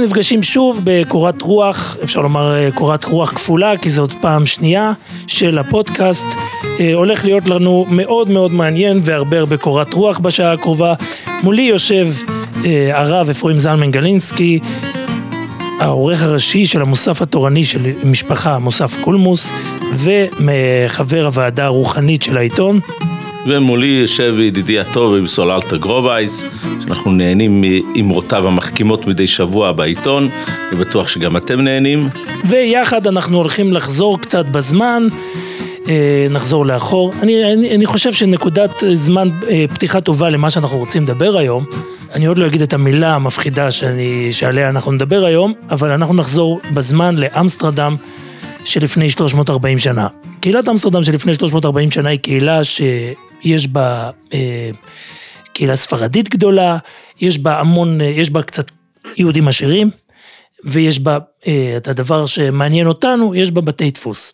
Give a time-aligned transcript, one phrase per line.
[0.00, 4.92] אנחנו נפגשים שוב בקורת רוח, אפשר לומר אה, קורת רוח כפולה, כי עוד פעם שנייה
[5.26, 6.24] של הפודקאסט.
[6.80, 10.94] אה, הולך להיות לנו מאוד מאוד מעניין והרבה הרבה קורת רוח בשעה הקרובה.
[11.42, 12.08] מולי יושב
[12.64, 14.58] אה, הרב אפרים זלמן גלינסקי,
[15.80, 19.52] העורך הראשי של המוסף התורני של משפחה, מוסף קולמוס,
[19.96, 22.80] וחבר הוועדה הרוחנית של העיתון.
[23.46, 26.44] ומולי יושב ידידי הטוב עם סוללתא גרובייס,
[26.90, 30.28] שאנחנו נהנים מאמרותיו המחכימות מדי שבוע בעיתון,
[30.72, 32.08] ובטוח שגם אתם נהנים.
[32.48, 35.06] ויחד אנחנו הולכים לחזור קצת בזמן,
[35.88, 37.12] אה, נחזור לאחור.
[37.22, 41.64] אני, אני, אני חושב שנקודת זמן אה, פתיחה טובה למה שאנחנו רוצים לדבר היום,
[42.14, 46.60] אני עוד לא אגיד את המילה המפחידה שאני, שעליה אנחנו נדבר היום, אבל אנחנו נחזור
[46.74, 47.96] בזמן לאמסטרדם
[48.64, 50.06] שלפני 340 שנה.
[50.40, 54.70] קהילת אמסטרדם שלפני 340 שנה היא קהילה שיש בה אה,
[55.60, 56.78] קהילה ספרדית גדולה,
[57.20, 58.70] יש בה המון, אה, יש בה קצת
[59.16, 59.90] יהודים עשירים,
[60.64, 64.32] ויש בה אה, את הדבר שמעניין אותנו, יש בה בתי דפוס.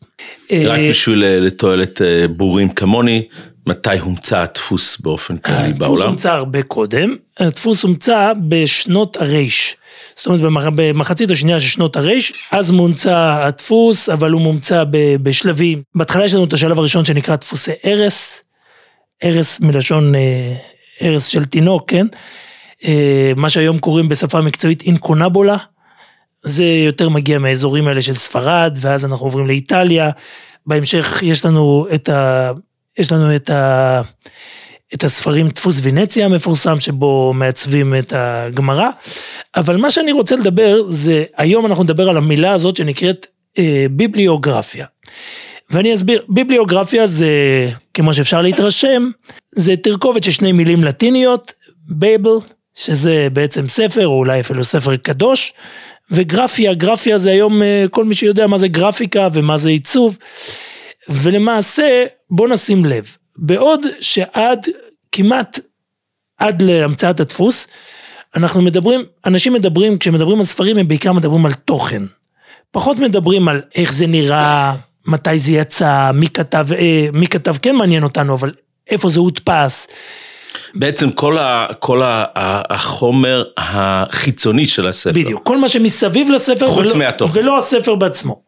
[0.52, 2.00] רק אה, בשביל אה, לתועלת
[2.36, 3.22] בורים כמוני,
[3.66, 5.92] מתי הומצא הדפוס באופן כללי בעולם?
[5.92, 9.76] הדפוס הומצא הרבה קודם, הדפוס הומצא בשנות הרייש.
[10.16, 14.84] זאת אומרת במחצית השנייה של שנות הרייש, אז מומצא הדפוס, אבל הוא מומצא
[15.22, 15.82] בשלבים.
[15.94, 18.42] בהתחלה יש לנו את השלב הראשון שנקרא דפוסי ארס,
[19.24, 20.12] ארס מלשון
[21.02, 22.06] ארס של תינוק, כן?
[23.36, 25.56] מה שהיום קוראים בשפה מקצועית אינקונבולה.
[26.42, 30.10] זה יותר מגיע מהאזורים האלה של ספרד, ואז אנחנו עוברים לאיטליה.
[30.66, 32.52] בהמשך יש לנו את ה...
[32.98, 34.02] יש לנו את, ה,
[34.94, 38.88] את הספרים דפוס ונציה המפורסם שבו מעצבים את הגמרא,
[39.56, 43.26] אבל מה שאני רוצה לדבר זה, היום אנחנו נדבר על המילה הזאת שנקראת
[43.58, 44.86] אה, ביבליוגרפיה.
[45.70, 47.28] ואני אסביר, ביבליוגרפיה זה,
[47.94, 49.10] כמו שאפשר להתרשם,
[49.52, 51.52] זה תרכובת של שני מילים לטיניות,
[51.88, 52.38] בייבל,
[52.74, 55.52] שזה בעצם ספר, או אולי אפילו ספר קדוש,
[56.10, 60.18] וגרפיה, גרפיה זה היום, אה, כל מי שיודע מה זה גרפיקה ומה זה עיצוב.
[61.08, 64.66] ולמעשה, בוא נשים לב, בעוד שעד
[65.12, 65.58] כמעט
[66.38, 67.66] עד להמצאת הדפוס,
[68.36, 72.02] אנחנו מדברים, אנשים מדברים, כשמדברים על ספרים הם בעיקר מדברים על תוכן.
[72.70, 74.74] פחות מדברים על איך זה נראה,
[75.06, 78.52] מתי זה יצא, מי כתב, אה, מי כתב כן מעניין אותנו, אבל
[78.90, 79.86] איפה זה הודפס.
[80.74, 82.24] בעצם כל, ה, כל ה,
[82.74, 85.12] החומר החיצוני של הספר.
[85.12, 86.66] בדיוק, כל מה שמסביב לספר.
[86.66, 87.40] חוץ ולא, מהתוכן.
[87.40, 88.42] ולא הספר בעצמו.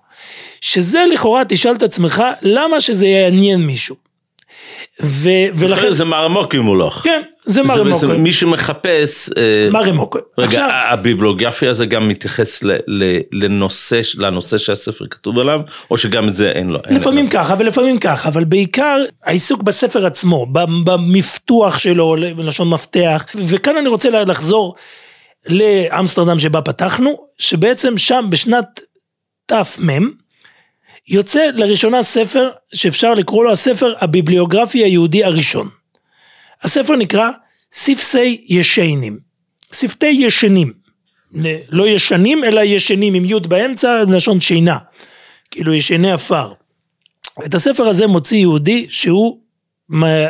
[0.60, 3.96] שזה לכאורה תשאל את עצמך למה שזה יעניין מישהו.
[5.02, 6.94] ו- ולכן זה מרמוקים מולך.
[6.94, 8.22] כן, זה מרמוקים.
[8.22, 10.20] מי שמחפש, אה, מרמוקים.
[10.38, 10.68] רגע, עכשיו...
[10.72, 15.60] הביבלוגרפיה הזה גם מתייחס ל- ל- לנושא, לנושא שהספר כתוב עליו,
[15.90, 16.78] או שגם את זה אין לו?
[16.90, 20.46] לפעמים אין ככה ולפעמים ככה, אבל בעיקר העיסוק בספר עצמו,
[20.84, 24.74] במפתוח שלו, בלשון מפתח, וכאן אני רוצה לחזור
[25.46, 28.80] לאמסטרדם שבה פתחנו, שבעצם שם בשנת
[29.46, 30.10] תמ,
[31.08, 35.77] יוצא לראשונה ספר שאפשר לקרוא לו הספר הביבליוגרפי היהודי הראשון.
[36.62, 37.30] הספר נקרא
[37.72, 39.18] ספסי ישנים,
[39.72, 40.72] שפתי ישנים,
[41.68, 44.78] לא ישנים אלא ישנים עם י' באמצע, לשון שינה,
[45.50, 46.52] כאילו ישני עפר.
[47.46, 49.40] את הספר הזה מוציא יהודי שהוא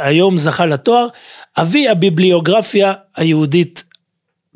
[0.03, 1.09] היום זכה לתואר
[1.56, 3.84] אבי הביבליוגרפיה היהודית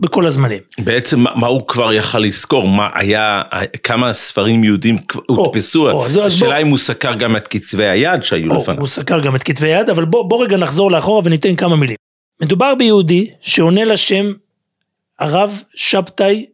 [0.02, 0.58] בכל הזמנים.
[0.78, 2.68] בעצם מה הוא כבר יכל לזכור?
[2.68, 3.42] מה היה,
[3.82, 6.04] כמה ספרים יהודים הודפסו?
[6.04, 8.80] השאלה אם הוא סקר גם את כתבי היד שהיו לפניו.
[8.80, 11.96] הוא סקר גם את כתבי היד, אבל בוא, בוא רגע נחזור לאחורה וניתן כמה מילים.
[12.42, 14.32] מדובר ביהודי שעונה לשם
[15.18, 16.46] הרב שבתאי,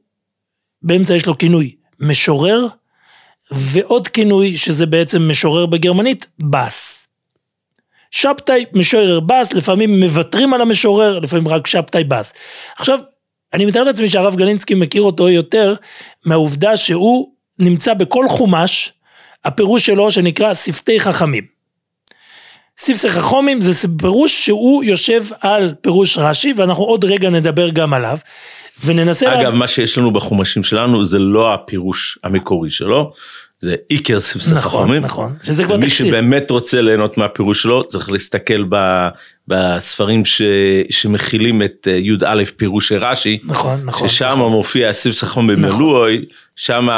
[0.83, 2.67] באמצע יש לו כינוי משורר,
[3.51, 7.09] ועוד כינוי שזה בעצם משורר בגרמנית, בס.
[8.11, 12.33] שבתאי משורר בס, לפעמים מוותרים על המשורר, לפעמים רק שבתאי בס.
[12.79, 12.99] עכשיו,
[13.55, 15.75] אני מתאר לעצמי שהרב גלינסקי מכיר אותו יותר
[16.25, 18.93] מהעובדה שהוא נמצא בכל חומש,
[19.45, 21.59] הפירוש שלו שנקרא שפתי חכמים.
[22.79, 28.19] ספסי חכומים זה פירוש שהוא יושב על פירוש רש"י ואנחנו עוד רגע נדבר גם עליו
[28.85, 29.35] וננסה...
[29.35, 29.59] אגב, לה...
[29.59, 33.13] מה שיש לנו בחומשים שלנו זה לא הפירוש המקורי שלו,
[33.61, 35.03] זה איקר ספסי נכון, חכמים.
[35.03, 36.07] נכון, שזה כבר תקציב.
[36.07, 38.77] מי שבאמת רוצה ליהנות מהפירוש שלו צריך להסתכל ב,
[39.49, 40.43] בספרים ש,
[40.91, 43.39] שמכילים את אה, י"א פירוש רש"י.
[43.45, 44.09] נכון, נכון.
[44.09, 44.53] ששם נכון.
[44.53, 46.29] מופיע ספסי חכמים במלואי, נכון.
[46.57, 46.89] שם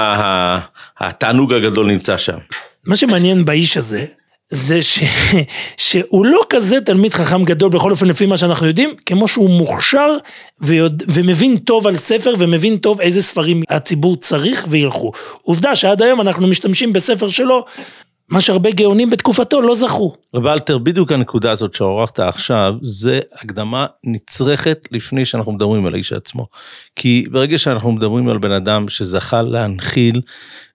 [1.00, 2.38] התענוג הגדול נמצא שם.
[2.84, 4.06] מה שמעניין באיש הזה
[4.50, 4.98] זה ש...
[5.76, 10.16] שהוא לא כזה תלמיד חכם גדול, בכל אופן לפי מה שאנחנו יודעים, כמו שהוא מוכשר
[10.60, 11.02] ויוד...
[11.08, 15.12] ומבין טוב על ספר ומבין טוב איזה ספרים הציבור צריך וילכו.
[15.42, 17.64] עובדה שעד היום אנחנו משתמשים בספר שלו
[18.30, 20.12] מה שהרבה גאונים בתקופתו לא זכו.
[20.34, 26.12] רב אלתר, בדיוק הנקודה הזאת שעורכת עכשיו, זה הקדמה נצרכת לפני שאנחנו מדברים על האיש
[26.12, 26.46] עצמו.
[26.96, 30.20] כי ברגע שאנחנו מדברים על בן אדם שזכה להנחיל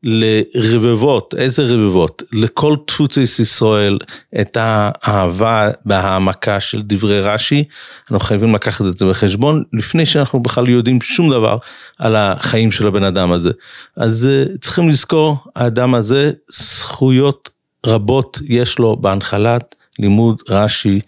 [0.04, 2.24] לרבבות, איזה רבבות?
[2.32, 3.98] לכל תפוצי ישראל
[4.42, 7.64] את האהבה וההעמקה של דברי רש"י,
[8.02, 11.58] אנחנו חייבים לקחת את זה בחשבון, לפני שאנחנו בכלל יודעים שום דבר
[12.00, 13.52] על החיים של הבן אדם הזה.
[13.98, 17.45] אז אה, צריכים לזכור, האדם הזה, זכויות
[17.88, 21.00] רבות יש לו בהנחלת לימוד רש"י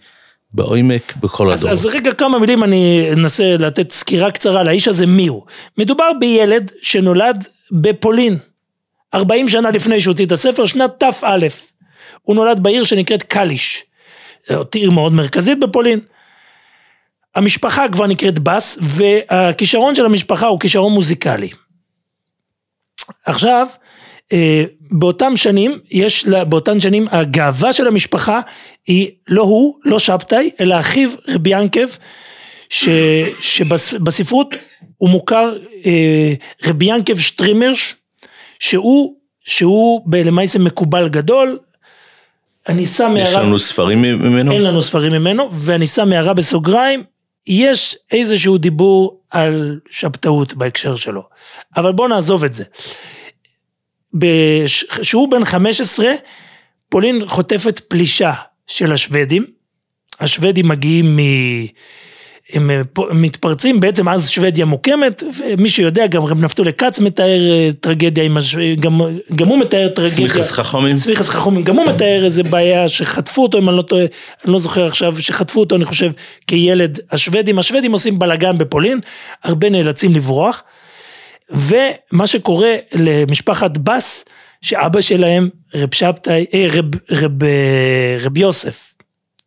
[0.52, 1.78] בעומק בכל אז, הדורות.
[1.78, 5.42] אז רגע כמה מילים אני אנסה לתת סקירה קצרה על האיש הזה מי הוא.
[5.78, 8.38] מדובר בילד שנולד בפולין,
[9.14, 11.10] 40 שנה לפני שהוציא את הספר, שנת תא.
[12.22, 13.84] הוא נולד בעיר שנקראת קליש,
[14.48, 16.00] זאת עיר מאוד מרכזית בפולין.
[17.34, 21.50] המשפחה כבר נקראת בס, והכישרון של המשפחה הוא כישרון מוזיקלי.
[23.24, 23.66] עכשיו,
[24.32, 28.40] אה, באותם שנים, יש, לה- באותן שנים הגאווה של המשפחה
[28.86, 31.86] היא לא הוא, לא שבתאי, אלא אחיו רבי ינקב,
[32.68, 32.88] ש,
[33.40, 34.48] שבספרות
[34.96, 35.56] הוא מוכר
[35.86, 36.32] אה,
[36.66, 37.94] רבי ינקב שטרימרש,
[38.58, 39.14] שהוא,
[39.44, 41.58] שהוא למעשה מקובל גדול,
[42.68, 44.52] אני שם יש הערה, לנו ספרים ממנו?
[44.52, 47.02] אין לנו ספרים ממנו, ואני שם הערה בסוגריים,
[47.46, 51.22] יש איזשהו דיבור על שבתאות בהקשר שלו,
[51.76, 52.64] אבל בואו נעזוב את זה.
[55.00, 56.06] כשהוא בן 15,
[56.88, 58.32] פולין חוטפת פלישה
[58.66, 59.44] של השוודים,
[60.20, 61.20] השוודים מגיעים מ...
[62.52, 62.70] הם
[63.10, 68.36] מתפרצים, בעצם אז שוודיה מוקמת, ומי שיודע, גם רב נפתולי כץ מתאר אה, טרגדיה עם
[68.36, 68.58] השו...
[68.80, 69.00] גם,
[69.34, 70.10] גם הוא מתאר טרגדיה.
[70.10, 70.96] סמיכס חכמים?
[70.96, 74.04] סמיכס חכומים, גם הוא מתאר איזה בעיה שחטפו אותו, אם אני לא טועה,
[74.44, 76.12] אני לא זוכר עכשיו, שחטפו אותו, אני חושב,
[76.46, 77.58] כילד השוודים.
[77.58, 79.00] השוודים עושים בלאגן בפולין,
[79.44, 80.62] הרבה נאלצים לברוח,
[81.50, 84.24] ומה שקורה למשפחת בס,
[84.60, 88.94] שאבא שלהם, רב שבתאי, אה, רב, רב, אה, רב יוסף,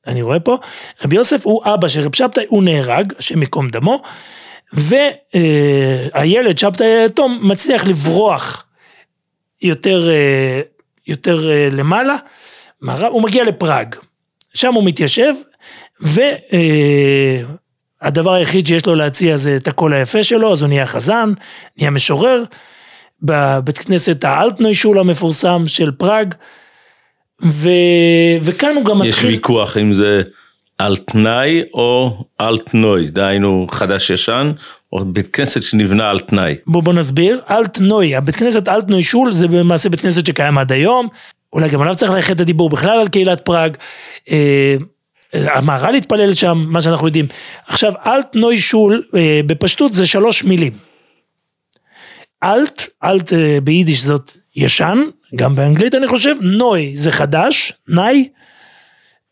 [0.07, 0.57] אני רואה פה,
[1.03, 4.01] רבי יוסף הוא אבא של רב שבתאי, הוא נהרג, השם ייקום דמו,
[4.73, 8.65] והילד שבתאי היתום מצליח לברוח
[9.61, 10.61] יותר, אה,
[11.07, 12.15] יותר אה, למעלה,
[13.09, 13.95] הוא מגיע לפראג,
[14.53, 15.33] שם הוא מתיישב,
[18.01, 21.33] והדבר היחיד שיש לו להציע זה את הקול היפה שלו, אז הוא נהיה חזן,
[21.77, 22.43] נהיה משורר,
[23.23, 26.35] בבית כנסת האלטנוישול המפורסם של פראג,
[27.45, 27.69] ו...
[28.41, 29.29] וכאן הוא גם יש מתחיל...
[29.29, 30.21] ויכוח אם זה
[30.77, 34.51] על תנאי או על תנוי, דהיינו חדש ישן,
[34.93, 36.55] או בית כנסת שנבנה על תנאי.
[36.67, 41.07] בוא בוא נסביר, אלטנוי, הבית כנסת אלטנוי שול זה למעשה בית כנסת שקיים עד היום,
[41.53, 43.77] אולי גם עליו צריך ללכת את הדיבור בכלל על קהילת פראג,
[44.31, 44.75] אה,
[45.33, 47.27] המהר"ל התפלל שם, מה שאנחנו יודעים.
[47.67, 50.73] עכשיו אלטנוי שול אה, בפשטות זה שלוש מילים.
[52.43, 55.03] אלט, אלט אה, ביידיש זאת ישן,
[55.35, 58.29] גם באנגלית אני חושב, נוי זה חדש, נאי,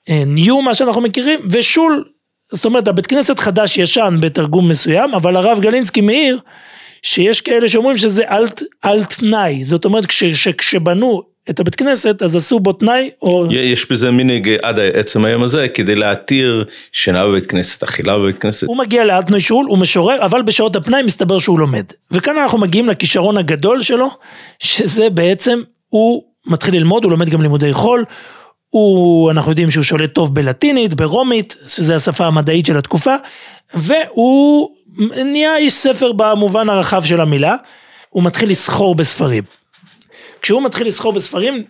[0.09, 2.05] אה, ניו מה שאנחנו מכירים, ושול,
[2.51, 6.39] זאת אומרת הבית כנסת חדש ישן בתרגום מסוים, אבל הרב גלינסקי מעיר
[7.01, 12.35] שיש כאלה שאומרים שזה אלט, על תנאי, זאת אומרת כש, שכשבנו את הבית כנסת אז
[12.35, 17.45] עשו בו תנאי, או יש בזה מנהג עד עצם היום הזה, כדי להתיר שינה בבית
[17.45, 18.67] כנסת, אכילה בבית כנסת.
[18.67, 21.85] הוא מגיע לאלטנוי שול, הוא משורר, אבל בשעות הפנאי מסתבר שהוא לומד.
[22.11, 24.09] וכאן אנחנו מגיעים לכישרון הגדול שלו,
[24.59, 28.05] שזה בעצם, הוא מתחיל ללמוד, הוא לומד גם לימודי חול,
[28.69, 33.15] הוא, אנחנו יודעים שהוא שולט טוב בלטינית, ברומית, שזה השפה המדעית של התקופה,
[33.73, 34.69] והוא
[35.25, 37.55] נהיה איש ספר במובן הרחב של המילה,
[38.09, 39.43] הוא מתחיל לסחור בספרים.
[40.41, 41.63] כשהוא מתחיל לסחור בספרים,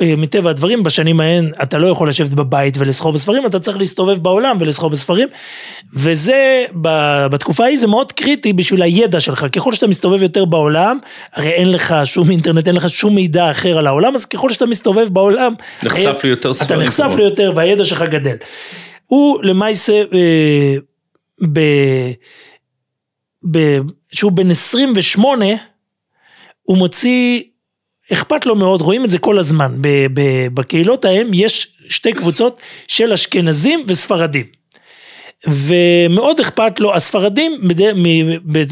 [0.00, 4.18] אה, מטבע הדברים, בשנים ההן אתה לא יכול לשבת בבית ולסחור בספרים, אתה צריך להסתובב
[4.18, 5.28] בעולם ולסחור בספרים,
[5.94, 6.64] וזה,
[7.30, 10.98] בתקופה ההיא זה מאוד קריטי בשביל הידע שלך, ככל שאתה מסתובב יותר בעולם,
[11.32, 14.66] הרי אין לך שום אינטרנט, אין לך שום מידע אחר על העולם, אז ככל שאתה
[14.66, 16.80] מסתובב בעולם, נחשף ליותר אתה ספרים.
[16.80, 18.36] נחשף כמו- ליותר והידע שלך גדל.
[19.06, 20.76] הוא למעשה, אה,
[21.52, 21.60] ב...
[23.50, 23.78] ב...
[24.12, 25.44] שהוא בן 28,
[26.62, 27.42] הוא מוציא,
[28.12, 29.74] אכפת לו מאוד, רואים את זה כל הזמן.
[30.54, 34.44] בקהילות ההם יש שתי קבוצות של אשכנזים וספרדים.
[35.46, 37.60] ומאוד אכפת לו, הספרדים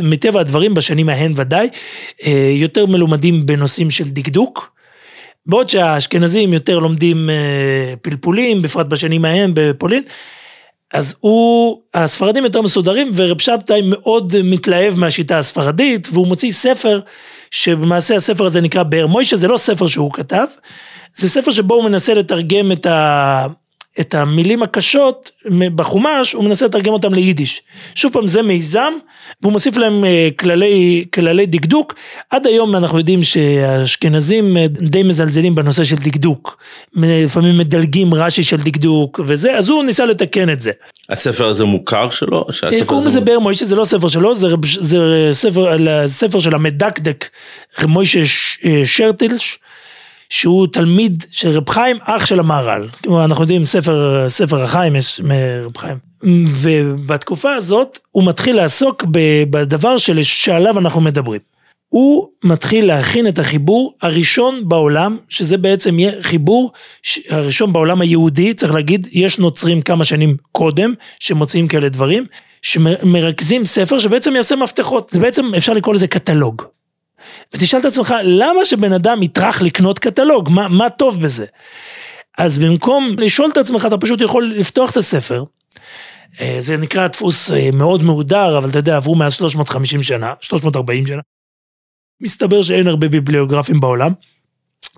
[0.02, 1.68] מטבע הדברים בשנים ההן ודאי,
[2.26, 4.74] אה, יותר מלומדים בנושאים של דקדוק,
[5.46, 10.02] בעוד שהאשכנזים יותר לומדים אה, פלפולים, בפרט בשנים ההם בפולין,
[10.94, 17.00] אז הוא, הספרדים יותר מסודרים ורב שבתאי מאוד מתלהב מהשיטה הספרדית והוא מוציא ספר
[17.50, 20.46] שבמעשה הספר הזה נקרא באר מוישה, זה לא ספר שהוא כתב,
[21.16, 23.46] זה ספר שבו הוא מנסה לתרגם את, ה,
[24.00, 25.30] את המילים הקשות
[25.74, 27.62] בחומש, הוא מנסה לתרגם אותם ליידיש.
[27.94, 28.92] שוב פעם, זה מיזם,
[29.42, 31.94] והוא מוסיף להם אה, כללי, כללי דקדוק.
[32.30, 36.58] עד היום אנחנו יודעים שהאשכנזים אה, די מזלזלים בנושא של דקדוק.
[36.96, 40.70] לפעמים מדלגים רש"י של דקדוק וזה, אז הוא ניסה לתקן את זה.
[41.10, 42.46] הספר הזה מוכר שלו?
[42.86, 44.48] קוראים לזה באר מוישה, זה לא ספר שלו, זה,
[44.80, 47.28] זה ספר, ספר של המדקדק,
[47.86, 48.20] מוישה
[48.84, 49.58] שרטילש.
[50.28, 52.88] שהוא תלמיד של רב חיים, אח של המהר"ל.
[53.04, 55.96] כלומר, אנחנו יודעים, ספר, ספר החיים יש מרב חיים.
[56.52, 59.04] ובתקופה הזאת הוא מתחיל לעסוק
[59.50, 61.40] בדבר של, שעליו אנחנו מדברים.
[61.88, 66.72] הוא מתחיל להכין את החיבור הראשון בעולם, שזה בעצם יהיה חיבור
[67.28, 72.26] הראשון בעולם היהודי, צריך להגיד, יש נוצרים כמה שנים קודם, שמוצאים כאלה דברים,
[72.62, 76.62] שמרכזים ספר שבעצם יעשה מפתחות, זה בעצם אפשר לקרוא לזה קטלוג.
[77.54, 80.50] ותשאל את עצמך, למה שבן אדם יטרח לקנות קטלוג?
[80.50, 81.46] מה, מה טוב בזה?
[82.38, 85.44] אז במקום לשאול את עצמך, אתה פשוט יכול לפתוח את הספר.
[86.40, 91.06] אה, זה נקרא דפוס אה, מאוד מהודר, אבל אתה יודע, עברו מאז 350 שנה, 340
[91.06, 91.20] שנה.
[92.20, 94.12] מסתבר שאין הרבה ביבליוגרפים בעולם,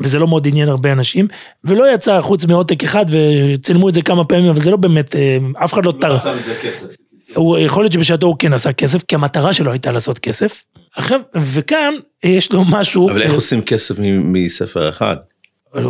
[0.00, 1.28] וזה לא מאוד עניין הרבה אנשים,
[1.64, 5.38] ולא יצא חוץ מעותק אחד, וצילמו את זה כמה פעמים, אבל זה לא באמת, אה,
[5.64, 6.26] אף אחד לא טרח.
[6.26, 6.88] לא עשה מזה כסף.
[7.34, 10.62] הוא, יכול להיות שבשעתו הוא כן עשה כסף, כי המטרה שלו הייתה לעשות כסף.
[10.96, 13.10] עכשיו, וכאן יש לו משהו...
[13.10, 15.16] אבל איך עושים כסף מספר אחד?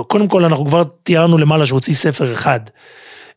[0.07, 2.61] קודם כל אנחנו כבר תיארנו למעלה שהוא הוציא ספר אחד.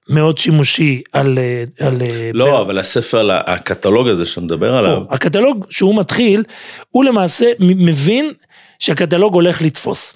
[0.09, 1.39] מאוד שימושי על...
[1.79, 2.01] על
[2.33, 2.61] לא, ב...
[2.61, 4.97] אבל הספר, הקטלוג הזה שאתה מדבר עליו.
[5.09, 6.43] הקטלוג שהוא מתחיל,
[6.89, 8.33] הוא למעשה מבין
[8.79, 10.15] שהקטלוג הולך לתפוס.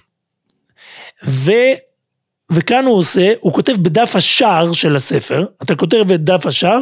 [1.26, 1.52] ו...
[2.52, 6.80] וכאן הוא עושה, הוא כותב בדף השער של הספר, אתה כותב את דף השער,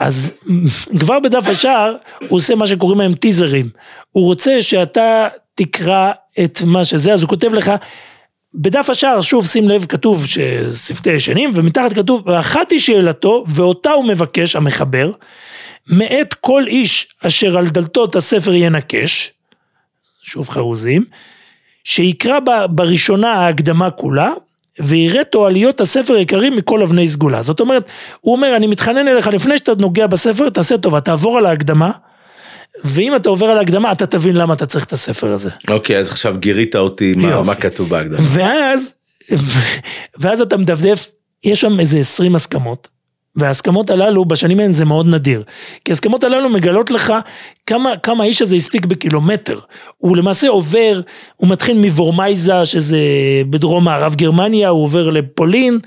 [0.00, 0.32] אז
[1.00, 1.96] כבר בדף השער
[2.28, 3.70] הוא עושה מה שקוראים להם טיזרים.
[4.12, 6.12] הוא רוצה שאתה תקרא
[6.44, 7.72] את מה שזה, אז הוא כותב לך,
[8.54, 14.04] בדף השער, שוב שים לב, כתוב ששפתי ישנים, ומתחת כתוב, ואחת היא שאלתו, ואותה הוא
[14.04, 15.12] מבקש, המחבר,
[15.86, 19.32] מאת כל איש אשר על דלתות הספר ינקש,
[20.22, 21.04] שוב חרוזים,
[21.84, 22.38] שיקרא
[22.70, 24.32] בראשונה ההקדמה כולה,
[24.80, 27.42] ויראה תועליות הספר יקרים מכל אבני סגולה.
[27.42, 27.88] זאת אומרת,
[28.20, 31.90] הוא אומר, אני מתחנן אליך, לפני שאתה נוגע בספר, תעשה טובה, תעבור על ההקדמה,
[32.84, 35.50] ואם אתה עובר על ההקדמה, אתה תבין למה אתה צריך את הספר הזה.
[35.68, 38.18] אוקיי, אז עכשיו גירית אותי מה, מה כתוב בהקדמה.
[38.22, 38.94] ואז,
[40.20, 41.08] ואז אתה מדפדף,
[41.44, 42.88] יש שם איזה 20 הסכמות.
[43.36, 45.42] וההסכמות הללו בשנים האלה זה מאוד נדיר.
[45.84, 47.14] כי ההסכמות הללו מגלות לך
[47.66, 49.58] כמה, כמה האיש הזה הספיק בקילומטר.
[49.98, 51.00] הוא למעשה עובר,
[51.36, 52.98] הוא מתחיל מוורמייזה שזה
[53.50, 55.78] בדרום מערב גרמניה, הוא עובר לפולין.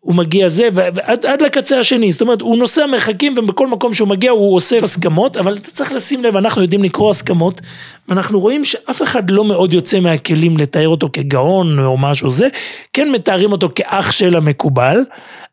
[0.00, 4.08] הוא מגיע זה, ועד עד לקצה השני, זאת אומרת, הוא נוסע מרחקים ובכל מקום שהוא
[4.08, 7.60] מגיע הוא אוסף הסכמות, אבל אתה צריך לשים לב, אנחנו יודעים לקרוא הסכמות,
[8.08, 12.48] ואנחנו רואים שאף אחד לא מאוד יוצא מהכלים לתאר אותו כגאון או משהו זה,
[12.92, 15.04] כן מתארים אותו כאח של המקובל,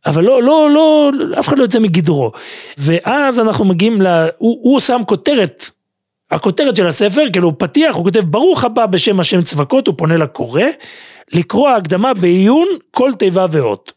[0.05, 2.31] אבל לא, לא, לא, אף אחד לא יוצא מגדרו.
[2.77, 4.07] ואז אנחנו מגיעים ל...
[4.37, 5.69] הוא, הוא שם כותרת,
[6.31, 10.63] הכותרת של הספר, כאילו פתיח, הוא כותב ברוך הבא בשם השם צבקות, הוא פונה לקורא,
[11.33, 13.96] לקרוא הקדמה בעיון כל תיבה ואות.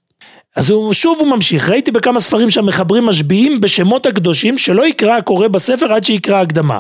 [0.57, 5.49] אז הוא, שוב הוא ממשיך, ראיתי בכמה ספרים שהמחברים משביעים בשמות הקדושים שלא יקרא הקורא
[5.49, 6.79] בספר עד שיקרא הקדמה.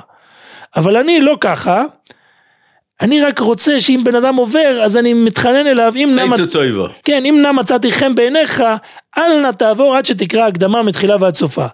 [0.76, 1.84] אבל אני לא ככה,
[3.00, 6.40] אני רק רוצה שאם בן אדם עובר, אז אני מתחנן אליו, אם נא, מצ...
[7.04, 8.62] כן, אם נא מצאתי חן בעיניך,
[9.18, 11.66] אל נא תעבור עד שתקרא הקדמה מתחילה ועד סופה.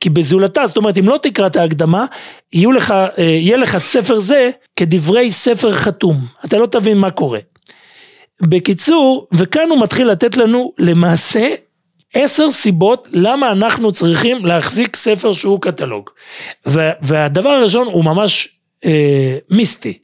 [0.00, 2.06] כי בזולתה, זאת אומרת, אם לא תקרא את ההקדמה,
[2.52, 6.20] יהיו לך, אה, יהיה לך ספר זה כדברי ספר חתום.
[6.44, 7.38] אתה לא תבין מה קורה.
[8.42, 11.54] בקיצור, וכאן הוא מתחיל לתת לנו למעשה
[12.14, 16.10] עשר סיבות למה אנחנו צריכים להחזיק ספר שהוא קטלוג.
[17.02, 19.98] והדבר הראשון הוא ממש אה, מיסטי.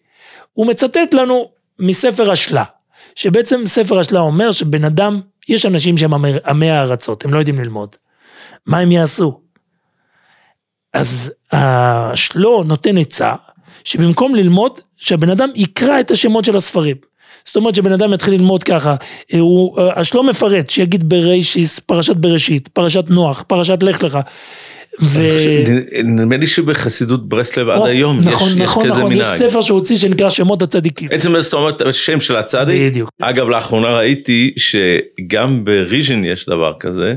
[0.52, 2.64] הוא מצטט לנו מספר השלה,
[3.14, 6.10] שבעצם ספר השלה אומר שבן אדם, יש אנשים שהם
[6.46, 7.96] עמי הארצות, הם לא יודעים ללמוד.
[8.66, 9.40] מה הם יעשו?
[10.92, 13.34] אז השלו נותן עצה,
[13.84, 16.96] שבמקום ללמוד, שהבן אדם יקרא את השמות של הספרים.
[17.44, 18.94] זאת אומרת שבן אדם יתחיל ללמוד ככה,
[19.32, 24.18] הוא, השלו מפרט, שיגיד בראשיס, פרשת בראשית, פרשת נוח, פרשת לך לך.
[25.02, 25.20] ו...
[26.04, 29.34] נדמה לי שבחסידות ברסלב עד היום נכון, יש, נכון, יש כזה נכון, מנהג.
[29.34, 31.08] יש ספר שהוציא שנקרא שמות הצדיקים.
[31.08, 32.82] בעצם זאת אומרת השם של הצדיק.
[32.82, 33.10] בדיוק.
[33.22, 37.14] אגב לאחרונה ראיתי שגם בריז'ן יש דבר כזה,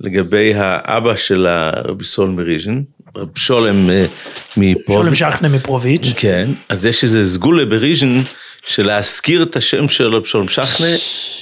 [0.00, 2.82] לגבי האבא של הרבי סול מריז'ן,
[3.16, 4.04] רב שולם אה,
[4.56, 5.02] מפרוביץ'.
[5.02, 6.12] שולם שכנה מפרוביץ'.
[6.16, 8.20] כן, אז יש איזה סגולה בריז'ן
[8.66, 10.86] של להזכיר את השם של רב שולם שכנה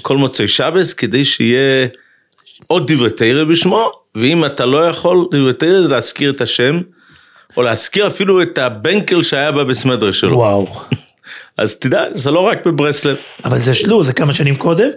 [0.02, 1.86] כל מוצאי שבס כדי שיהיה
[2.66, 6.80] עוד דברי תרא בשמו, ואם אתה לא יכול דברי תרא זה להזכיר את השם,
[7.56, 10.36] או להזכיר אפילו את הבנקל שהיה בבסמדרה שלו.
[10.36, 10.66] וואו.
[11.58, 13.16] אז תדע, זה לא רק בברסלב.
[13.44, 14.88] אבל זה שלו, זה כמה שנים קודם,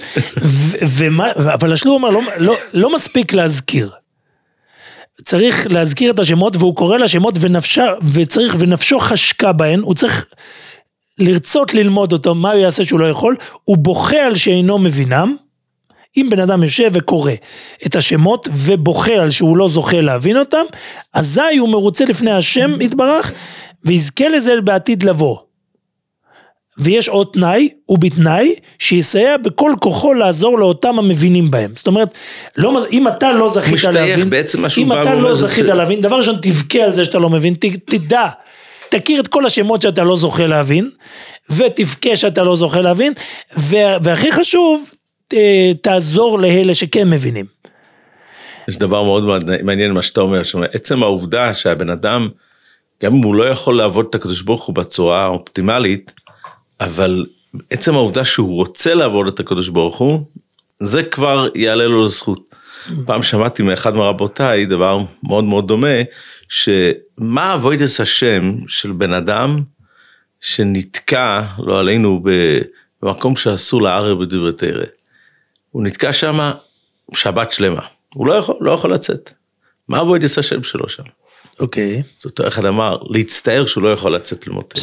[0.41, 3.91] ו- ומה, אבל השלו אומר, לא, לא, לא מספיק להזכיר.
[5.23, 10.25] צריך להזכיר את השמות, והוא קורא לשמות ונפשה, וצריך, ונפשו חשקה בהן, הוא צריך
[11.19, 15.35] לרצות ללמוד אותו, מה הוא יעשה שהוא לא יכול, הוא בוכה על שאינו מבינם.
[16.17, 17.31] אם בן אדם יושב וקורא
[17.85, 20.63] את השמות ובוכה על שהוא לא זוכה להבין אותם,
[21.13, 23.31] אזי הוא מרוצה לפני השם יתברך,
[23.85, 25.37] ויזכה לזה בעתיד לבוא.
[26.77, 31.73] ויש עוד תנאי, ובתנאי שיסייע בכל כוחו לעזור לאותם המבינים בהם.
[31.75, 32.17] זאת אומרת,
[32.57, 36.35] לא, אם אתה לא זכית משתייך, להבין, בעצם אם אתה לא זכית להבין, דבר ראשון
[36.41, 38.27] תבכה על זה שאתה לא מבין, ת, תדע,
[38.99, 40.89] תכיר את כל השמות שאתה לא זוכה להבין,
[41.49, 43.13] ותבכה שאתה לא זוכה להבין,
[44.03, 44.89] והכי חשוב,
[45.27, 45.33] ת,
[45.81, 47.45] תעזור לאלה שכן מבינים.
[48.67, 49.23] יש דבר מאוד
[49.63, 52.29] מעניין מה שאתה אומר, שאומר, עצם העובדה שהבן אדם,
[53.03, 56.13] גם אם הוא לא יכול לעבוד את הקדוש ברוך הוא בצורה האופטימלית,
[56.79, 57.25] אבל
[57.69, 60.19] עצם העובדה שהוא רוצה לעבוד את הקדוש ברוך הוא,
[60.79, 62.54] זה כבר יעלה לו לזכות.
[63.05, 65.97] פעם שמעתי מאחד מרבותיי דבר מאוד מאוד דומה,
[66.49, 69.63] שמה אבוידס השם של בן אדם
[70.41, 72.23] שנתקע, לא עלינו,
[73.01, 74.85] במקום שאסור לערער בדברי תרא.
[75.71, 76.51] הוא נתקע שם
[77.13, 77.81] שבת שלמה,
[78.13, 79.33] הוא לא יכול, לא יכול לצאת.
[79.87, 81.03] מה אבוידס השם שלו שם?
[81.59, 82.03] אוקיי.
[82.19, 84.79] אז אותו אחד אמר, להצטער שהוא לא יכול לצאת למוטט.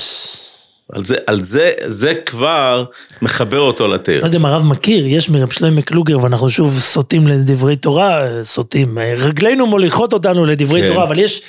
[0.93, 2.85] על זה, על זה, זה כבר
[3.23, 4.27] מחבר אותו לא לתרא.
[4.27, 9.15] יודע אם הרב מכיר, יש מרב שלמה קלוגר, ואנחנו שוב סוטים לדברי תורה, סוטים, אה,
[9.17, 10.87] רגלינו מוליכות אותנו לדברי כן.
[10.87, 11.43] תורה, אבל יש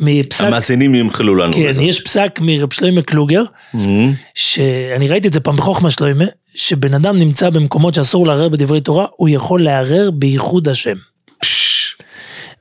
[0.00, 1.52] מפסק, המאזינים ימחלו לנו.
[1.52, 1.82] כן, בזה.
[1.82, 3.42] יש פסק מרב שלמה קלוגר,
[3.74, 4.12] מהמם.
[4.34, 6.24] שאני ראיתי את זה פעם בחוכמה שלוימה,
[6.54, 10.96] שבן אדם נמצא במקומות שאסור לערער בדברי תורה, הוא יכול לערער בייחוד השם.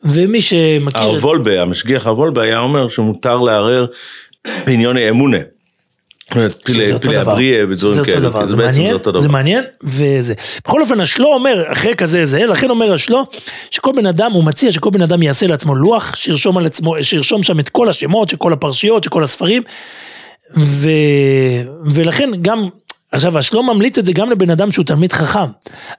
[0.04, 1.02] ומי שמכיר...
[1.02, 3.86] הרב וולבה, המשגיח הרב וולבה היה אומר שמותר לערער
[4.66, 5.38] בעניוני אמונה.
[6.64, 7.22] פילי-.
[7.22, 9.30] אבריה ודברים כאלה, דבר, זה בעצם מעניין, אותו זה.
[9.30, 10.34] מעניין, וזה.
[10.66, 13.26] בכל אופן, השלו אומר, אחרי כזה זה, לכן אומר השלו,
[13.70, 17.44] שכל בן אדם, הוא מציע שכל בן אדם יעשה לעצמו לוח, שירשום על עצמו, שירשום
[17.44, 19.64] שם את כל השמות של כל הפרשיות, של כל הספרים,
[20.58, 20.90] ו...
[21.94, 22.70] ולכן גם,
[23.12, 25.50] עכשיו, השלו ממליץ את זה גם לבן אדם שהוא תלמיד חכם,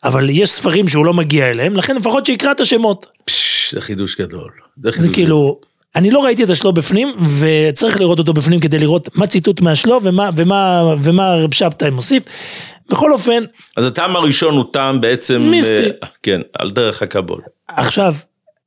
[0.04, 3.06] אבל יש ספרים שהוא לא מגיע אליהם, לכן לפחות שיקרא את השמות.
[3.24, 4.50] פש, זה חידוש גדול.
[4.76, 5.60] זה זה חידוש כאילו,
[5.96, 10.00] אני לא ראיתי את השלו בפנים, וצריך לראות אותו בפנים כדי לראות מה ציטוט מהשלו
[10.02, 12.22] ומה, ומה, ומה רב שבתאי מוסיף.
[12.88, 13.44] בכל אופן,
[13.76, 15.86] אז הטעם הראשון הוא טעם בעצם, מיסטי.
[16.02, 17.40] אה, כן, על דרך הקבול.
[17.68, 18.14] עכשיו,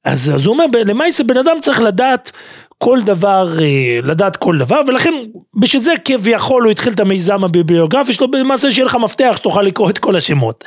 [0.05, 2.31] אז, אז הוא אומר, למעשה בן אדם צריך לדעת
[2.77, 5.13] כל דבר, אה, לדעת כל דבר, ולכן
[5.59, 9.89] בשביל זה כביכול הוא התחיל את המיזם הביבליוגרפי שלו, למעשה שיהיה לך מפתח שתוכל לקרוא
[9.89, 10.63] את כל השמות.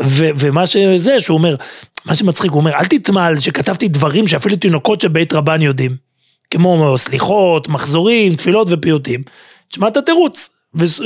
[0.00, 1.56] ו, ומה שזה, שהוא אומר,
[2.06, 5.96] מה שמצחיק, הוא אומר, אל תתמל שכתבתי דברים שאפילו תינוקות של בית רבן יודעים,
[6.50, 9.22] כמו סליחות, מחזורים, תפילות ופיוטים.
[9.68, 10.50] תשמע את התירוץ,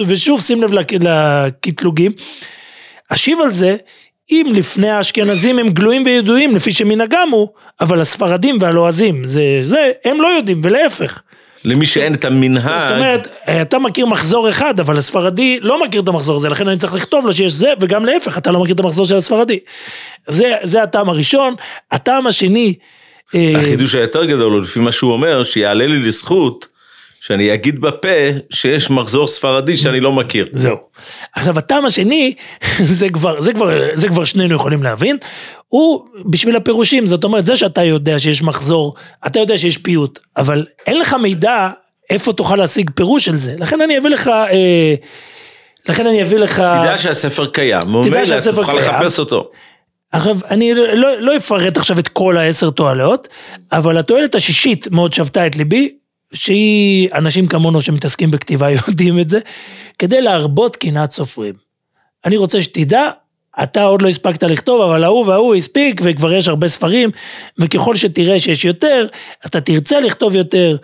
[0.08, 2.12] ושוב שים לב לק- לקטלוגים.
[3.08, 3.76] אשיב על זה,
[4.30, 7.48] אם לפני האשכנזים הם גלויים וידועים לפי שמנהגם הוא,
[7.80, 11.22] אבל הספרדים והלועזים זה, זה, הם לא יודעים, ולהפך.
[11.64, 13.29] למי שאין את המנהג, זאת אומרת,
[13.62, 17.27] אתה מכיר מחזור אחד, אבל הספרדי לא מכיר את המחזור הזה, לכן אני צריך לכתוב
[17.27, 19.59] לו שיש זה, וגם להפך, אתה לא מכיר את המחזור של הספרדי.
[20.29, 21.55] זה, זה הטעם הראשון.
[21.90, 22.75] הטעם השני,
[23.35, 26.68] אה, החידוש היותר גדול הוא לפי מה שהוא אומר, שיעלה לי לזכות,
[27.20, 28.09] שאני אגיד בפה
[28.50, 30.46] שיש מחזור ספרדי שאני לא מכיר.
[30.52, 30.76] זהו.
[31.35, 32.35] עכשיו הטעם השני,
[32.98, 35.16] זה כבר, זה כבר, זה כבר שנינו יכולים להבין,
[35.68, 38.94] הוא בשביל הפירושים, זאת אומרת זה שאתה יודע שיש מחזור,
[39.26, 41.70] אתה יודע שיש פיוט, אבל אין לך מידע
[42.11, 44.94] איפה תוכל להשיג פירוש של זה, לכן אני אביא לך, אה,
[45.88, 48.94] לכן אני אביא לך, תדע שהספר קיים, ממילא שהספר תוכל קיים.
[48.94, 49.50] לחפש אותו.
[50.12, 53.28] עכשיו אני לא, לא אפרט עכשיו את כל העשר תועלות,
[53.72, 55.97] אבל התועלת השישית מאוד שבתה את ליבי,
[56.33, 59.38] שהיא אנשים כמונו שמתעסקים בכתיבה יודעים את זה,
[59.99, 61.55] כדי להרבות קנאת סופרים.
[62.25, 63.11] אני רוצה שתדע,
[63.62, 67.11] אתה עוד לא הספקת לכתוב, אבל ההוא וההוא הספיק, וכבר יש הרבה ספרים,
[67.59, 69.07] וככל שתראה שיש יותר,
[69.47, 70.77] אתה תרצה לכתוב יותר,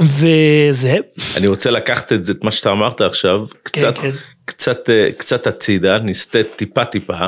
[0.00, 0.96] וזה,
[1.36, 4.10] אני רוצה לקחת את זה, את מה שאתה אמרת עכשיו, קצת, כן.
[4.44, 7.26] קצת, אה, קצת הצידה, נסטה טיפה טיפה,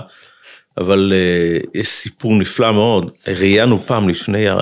[0.78, 3.11] אבל אה, יש סיפור נפלא מאוד.
[3.28, 4.56] ראיינו פעם לפני אה,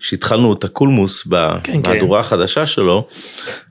[0.00, 1.28] שהתחלנו את הקולמוס
[1.64, 1.82] כן.
[1.82, 3.06] במהדורה החדשה שלו,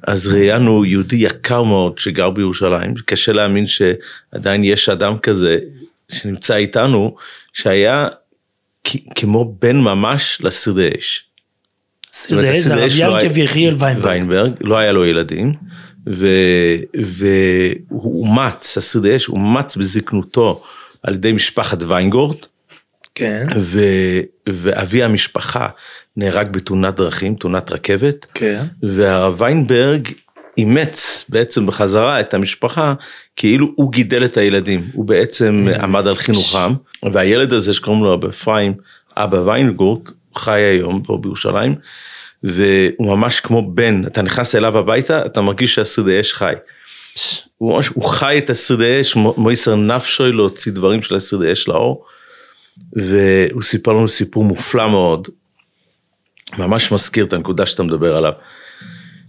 [0.07, 5.57] אז ראיינו יהודי יקר מאוד שגר בירושלים, קשה להאמין שעדיין יש אדם כזה
[6.11, 7.15] שנמצא איתנו,
[7.53, 8.07] שהיה
[9.15, 11.23] כמו בן ממש לשרדי אש.
[12.31, 14.51] אומרת, זה הרב יעקב היה- יחיאל ויינברג.
[14.61, 15.53] לא היה לו ילדים,
[17.03, 20.63] והוא אומץ, השרדי אש אומץ בזקנותו
[21.07, 22.37] על ידי משפחת ויינגורד,
[23.15, 23.79] כן, ו,
[24.49, 25.67] ואבי המשפחה
[26.17, 28.65] נהרג בתאונת דרכים, תאונת רכבת, כן.
[28.83, 30.07] והרב ויינברג
[30.57, 32.93] אימץ בעצם בחזרה את המשפחה,
[33.35, 36.73] כאילו הוא גידל את הילדים, הוא בעצם עמד על חינוכם,
[37.11, 38.73] והילד הזה שקוראים לו אפרים,
[39.17, 41.75] אבא ויינגורט, חי היום פה בירושלים,
[42.43, 46.53] והוא ממש כמו בן, אתה נכנס אליו הביתה, אתה מרגיש שהשרידי אש חי.
[47.57, 52.05] הוא ממש, הוא חי את השרידי אש, מויסר נפשוי להוציא דברים של השרידי אש לאור,
[52.93, 55.27] והוא סיפר לנו סיפור מופלא מאוד,
[56.57, 58.33] ממש מזכיר את הנקודה שאתה מדבר עליו,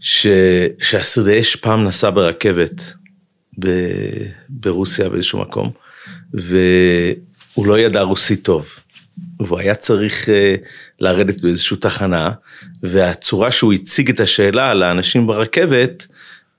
[0.00, 0.26] ש,
[1.40, 2.92] אש פעם נסע ברכבת
[3.58, 3.68] ב,
[4.48, 5.70] ברוסיה באיזשהו מקום,
[6.34, 8.74] והוא לא ידע רוסית טוב.
[9.40, 10.54] והוא היה צריך אה,
[11.00, 12.30] לרדת באיזושהי תחנה,
[12.82, 16.06] והצורה שהוא הציג את השאלה לאנשים ברכבת,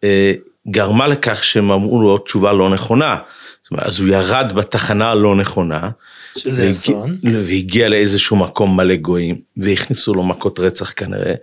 [0.03, 0.33] אה,
[0.67, 3.17] גרמה לכך שהם אמרו לו תשובה לא נכונה.
[3.61, 5.89] זאת אומרת, אז הוא ירד בתחנה הלא נכונה.
[6.37, 7.17] שזה אסון.
[7.23, 11.33] והגיע לאיזשהו מקום מלא גויים, והכניסו לו מכות רצח כנראה,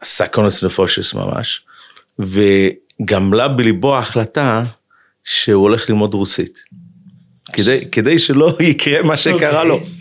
[0.00, 1.64] עשה קונס נפושס ממש,
[2.18, 4.64] וגמלה בליבו ההחלטה
[5.24, 6.62] שהוא הולך ללמוד רוסית.
[7.52, 9.64] כדי, כדי שלא יקרה מה שקרה okay.
[9.64, 9.74] לו.
[9.74, 9.92] אוקיי.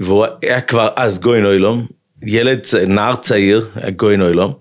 [0.00, 1.86] והוא היה כבר אז גוי נוילום,
[2.22, 4.54] ילד, נער צעיר, גוי נוילום,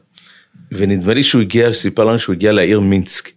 [0.72, 3.30] ונדמה לי שהוא הגיע, סיפר לנו שהוא הגיע לעיר מינסק,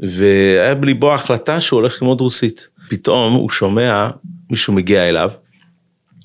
[0.00, 2.68] והיה בליבו החלטה שהוא הולך ללמוד רוסית.
[2.88, 4.10] פתאום הוא שומע
[4.50, 5.30] מישהו מגיע אליו,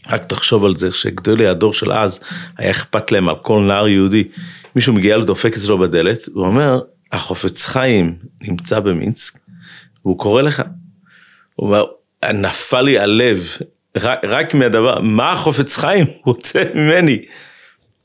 [0.10, 2.20] רק תחשוב על זה שגדולי הדור של אז
[2.58, 4.24] היה אכפת להם על כל נער יהודי,
[4.76, 9.40] מישהו מגיע לו דופק אצלו בדלת, הוא אומר, החופץ חיים נמצא במינסק,
[10.06, 10.64] והוא קורא לך.
[11.56, 11.86] הוא אומר,
[12.34, 13.58] נפל לי הלב,
[13.98, 17.26] רק, רק מהדבר, מה החופץ חיים רוצה ממני?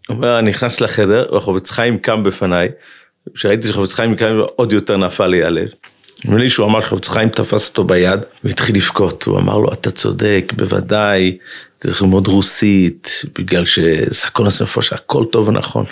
[0.08, 2.68] אומר, אני נכנס לחדר, והחופץ חיים קם בפניי,
[3.34, 5.68] כשראיתי שחופץ חיים קם, עוד יותר נפל לי הלב.
[6.24, 9.90] נדמה לי שהוא אמר שחופץ חיים תפס אותו ביד והתחיל לבכות, הוא אמר לו, אתה
[9.90, 11.38] צודק, בוודאי,
[11.78, 15.84] צריך ללמוד רוסית, בגלל שסקונס נפוש, הכל טוב ונכון.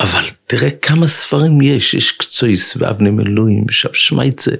[0.00, 4.50] אבל תראה כמה ספרים יש, יש קצויס ואבני אלוהים ושב שמייצה,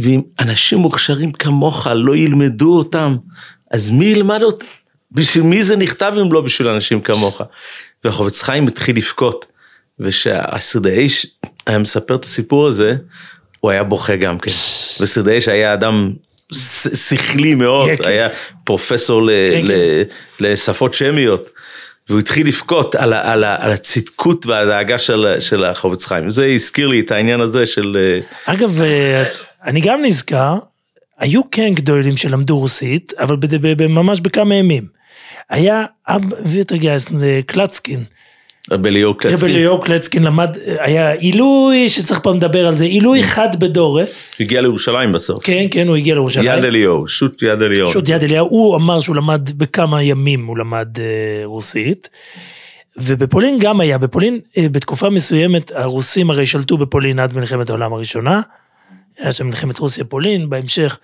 [0.00, 3.16] ואם אנשים מוכשרים כמוך לא ילמדו אותם,
[3.70, 4.66] אז מי ילמד אותם?
[5.14, 7.42] בשביל מי זה נכתב אם לא בשביל אנשים כמוך?
[8.04, 9.46] והחובץ חיים התחיל לבכות,
[9.98, 11.08] ושהסרדאי
[11.66, 12.94] היה מספר את הסיפור הזה,
[13.60, 14.50] הוא היה בוכה גם כן.
[15.00, 16.12] וסרדאי שהיה אדם
[16.94, 18.08] שכלי מאוד, כן, כן.
[18.08, 18.28] היה
[18.64, 19.64] פרופסור כן,
[20.40, 21.50] לשפות שמיות.
[22.08, 26.30] והוא התחיל לבכות על, על, על הצדקות והדאגה של, של החובץ חיים.
[26.30, 27.96] זה הזכיר לי את העניין הזה של...
[27.96, 29.24] אה, אגב, אה,
[29.64, 30.58] אני גם נזכר
[31.18, 33.36] היו כן גדולים שלמדו רוסית, אבל
[33.88, 35.01] ממש בכמה ימים.
[35.52, 37.06] היה אב ויטרגייס,
[37.46, 38.04] קלצקין.
[38.70, 39.48] רב אליהו קלצקין.
[39.48, 44.04] רב אליהו קלצקין למד, היה עילוי שצריך פעם לדבר על זה, עילוי חד בדורה.
[44.40, 45.44] הגיע לירושלים בסוף.
[45.44, 46.58] כן, כן, הוא הגיע לירושלים.
[46.58, 47.86] יד אליהו, שו"ת יד אליהו.
[47.86, 51.00] שו"ת יד אליהו, הוא אמר שהוא למד בכמה ימים, הוא למד uh,
[51.44, 52.08] רוסית.
[52.96, 58.40] ובפולין גם היה, בפולין uh, בתקופה מסוימת הרוסים הרי שלטו בפולין עד מלחמת העולם הראשונה.
[59.18, 60.98] היה שם מלחמת רוסיה-פולין בהמשך,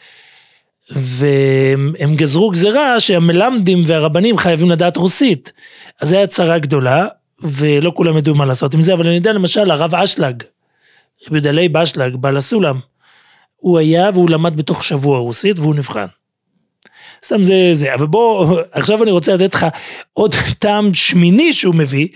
[0.90, 5.52] והם גזרו גזרה שהמלמדים והרבנים חייבים לדעת רוסית.
[6.00, 7.06] אז זו הייתה צרה גדולה,
[7.42, 10.42] ולא כולם ידעו מה לעשות עם זה, אבל אני יודע למשל הרב אשלג,
[11.26, 12.80] רבי יהודה לייב אשלג, בעל הסולם,
[13.56, 16.06] הוא היה והוא למד בתוך שבוע רוסית והוא נבחן.
[17.24, 19.66] סתם זה זה, אבל בוא, עכשיו אני רוצה לתת לך
[20.12, 22.08] עוד טעם שמיני שהוא מביא,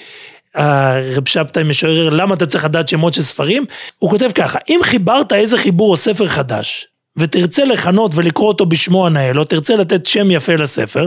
[0.55, 3.65] הרב שבתאי משורר, למה אתה צריך לדעת שמות של ספרים?
[3.99, 9.07] הוא כותב ככה, אם חיברת איזה חיבור או ספר חדש, ותרצה לכנות ולקרוא אותו בשמו
[9.07, 11.07] הנאה, או תרצה לתת שם יפה לספר,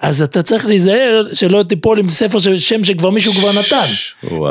[0.00, 3.86] אז אתה צריך להיזהר שלא תיפול עם ספר של שם שכבר מישהו כבר נתן.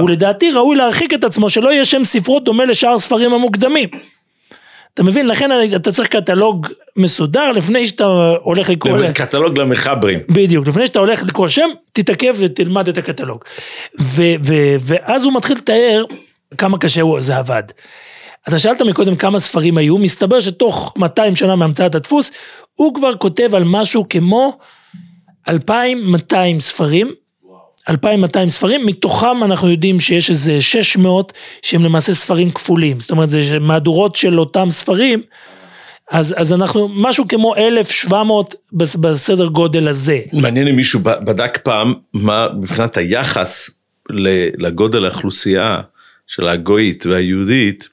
[0.04, 3.90] ולדעתי ראוי להרחיק את עצמו שלא יהיה שם ספרות דומה לשאר הספרים המוקדמים.
[4.94, 5.28] אתה מבין?
[5.28, 8.98] לכן אתה צריך קטלוג מסודר לפני שאתה הולך לקרוא...
[9.14, 10.20] קטלוג למחברים.
[10.30, 13.44] בדיוק, לפני שאתה הולך לקרוא שם, תתעכב ותלמד את הקטלוג.
[14.02, 16.04] ו- ו- ואז הוא מתחיל לתאר
[16.58, 17.64] כמה קשה זה עבד.
[18.48, 22.32] אתה שאלת מקודם כמה ספרים היו, מסתבר שתוך 200 שנה מהמצאת הדפוס,
[22.74, 24.58] הוא כבר כותב על משהו כמו
[25.50, 27.12] 2,200 ספרים,
[27.90, 33.60] 2,200 ספרים, מתוכם אנחנו יודעים שיש איזה 600 שהם למעשה ספרים כפולים, זאת אומרת זה
[33.60, 35.22] מהדורות של אותם ספרים,
[36.12, 40.20] אז, אז אנחנו משהו כמו 1,700 בסדר גודל הזה.
[40.34, 43.70] מעניין אם מישהו בדק פעם מה מבחינת היחס
[44.58, 45.82] לגודל האוכלוסייה
[46.28, 47.90] של הגויית והיהודית,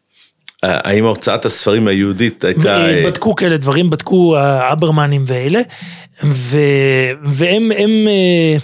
[0.62, 2.87] האם הוצאת הספרים היהודית הייתה...
[3.05, 5.61] בדקו כאלה דברים, בדקו האברמנים ואלה,
[6.25, 6.59] ו,
[7.25, 8.57] והם הם, אה,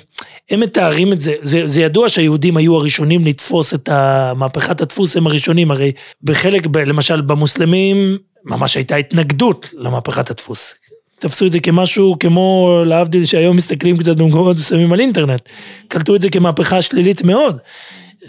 [0.51, 3.89] הם מתארים את זה, זה, זה ידוע שהיהודים היו הראשונים לתפוס את
[4.37, 10.75] מהפכת הדפוס, הם הראשונים, הרי בחלק, ב, למשל במוסלמים, ממש הייתה התנגדות למהפכת הדפוס.
[11.19, 15.49] תפסו את זה כמשהו כמו להבדיל שהיום מסתכלים קצת במקומות מסוימים על אינטרנט,
[15.89, 17.59] קלטו את זה כמהפכה שלילית מאוד.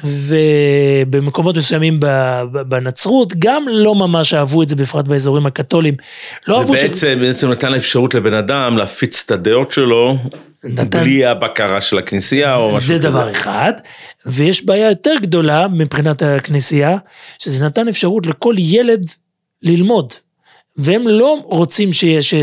[0.04, 2.00] ובמקומות מסוימים
[2.68, 5.94] בנצרות, גם לא ממש אהבו את זה, בפרט באזורים הקתולים.
[6.48, 6.84] לא זה אהבו ש...
[6.84, 10.18] בעצם, בעצם נתן אפשרות לבן אדם להפיץ את הדעות שלו,
[10.64, 13.10] נתן- בלי הבקרה של הכנסייה או משהו זה כזה.
[13.10, 13.74] דבר אחד,
[14.26, 16.98] ויש בעיה יותר גדולה מבחינת הכנסייה,
[17.40, 19.12] שזה נתן אפשרות לכל ילד
[19.64, 20.14] ללמוד.
[20.78, 22.34] והם לא רוצים שיש,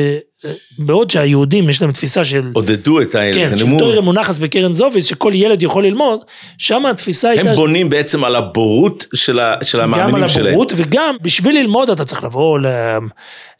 [0.78, 4.72] בעוד שהיהודים יש להם תפיסה של, עודדו את הילד, כן, של הם תוירה מונחס בקרן
[4.72, 6.20] זוביס, שכל ילד יכול ללמוד,
[6.59, 7.50] שם התפיסה הייתה...
[7.50, 10.46] הם בונים בעצם על הבורות של ה- של גם על המאמינים שלהם.
[10.46, 12.66] הבורות, וגם בשביל ללמוד אתה צריך לבוא ל...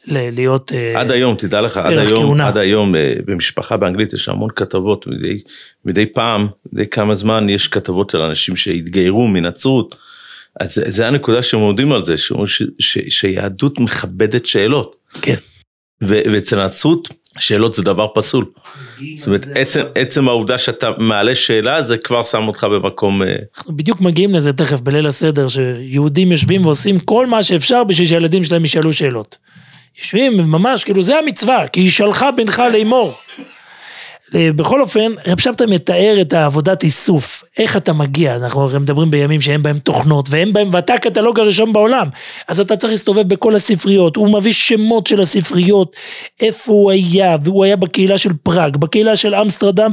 [0.07, 0.29] ל...
[0.35, 0.71] להיות...
[0.75, 2.47] אה, עד היום, תדע לך, עד היום, כהונה.
[2.47, 5.39] עד היום אה, במשפחה באנגלית יש המון כתבות, מדי,
[5.85, 9.95] מדי פעם, מדי כמה זמן יש כתבות של אנשים שהתגיירו מנצרות.
[10.59, 14.95] אז זה, זה הנקודה שהם עומדים על זה, שאומרים ש, ש, שיהדות מכבדת שאלות.
[15.21, 15.35] כן.
[16.07, 18.45] ו, ואצל הנצרות, שאלות זה דבר פסול.
[19.15, 23.23] זאת אומרת, עצם, עצם העובדה שאתה מעלה שאלה, זה כבר שם אותך במקום...
[23.23, 28.07] אה, אנחנו בדיוק מגיעים לזה תכף בליל הסדר, שיהודים יושבים ועושים כל מה שאפשר בשביל
[28.07, 29.37] שהילדים שלהם ישאלו שאלות.
[29.99, 33.13] יושבים ממש, כאילו זה המצווה, כי היא שלחה בנך לאמור.
[34.35, 39.11] אה, בכל אופן, רב שבתאי מתאר את העבודת איסוף, איך אתה מגיע, אנחנו הרי מדברים
[39.11, 42.07] בימים שאין בהם תוכנות, ואין בהם, ואתה הקטלוג הראשון בעולם,
[42.47, 45.95] אז אתה צריך להסתובב בכל הספריות, הוא מביא שמות של הספריות,
[46.39, 49.91] איפה הוא היה, והוא היה בקהילה של פראג, בקהילה של אמסטרדם,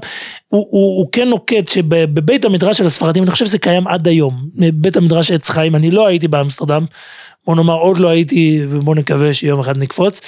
[0.49, 4.45] הוא, הוא, הוא כן נוקט שבבית המדרש של הספרדים, אני חושב שזה קיים עד היום,
[4.75, 6.85] בית המדרש עץ חיים, אני לא הייתי באמסטרדם,
[7.47, 10.21] בוא נאמר עוד לא הייתי, ובוא נקווה שיום אחד נקפוץ.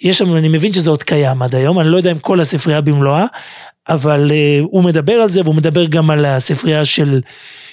[0.00, 2.80] יש שם, אני מבין שזה עוד קיים עד היום, אני לא יודע אם כל הספרייה
[2.80, 3.26] במלואה,
[3.88, 7.20] אבל uh, הוא מדבר על זה, והוא מדבר גם על הספרייה של,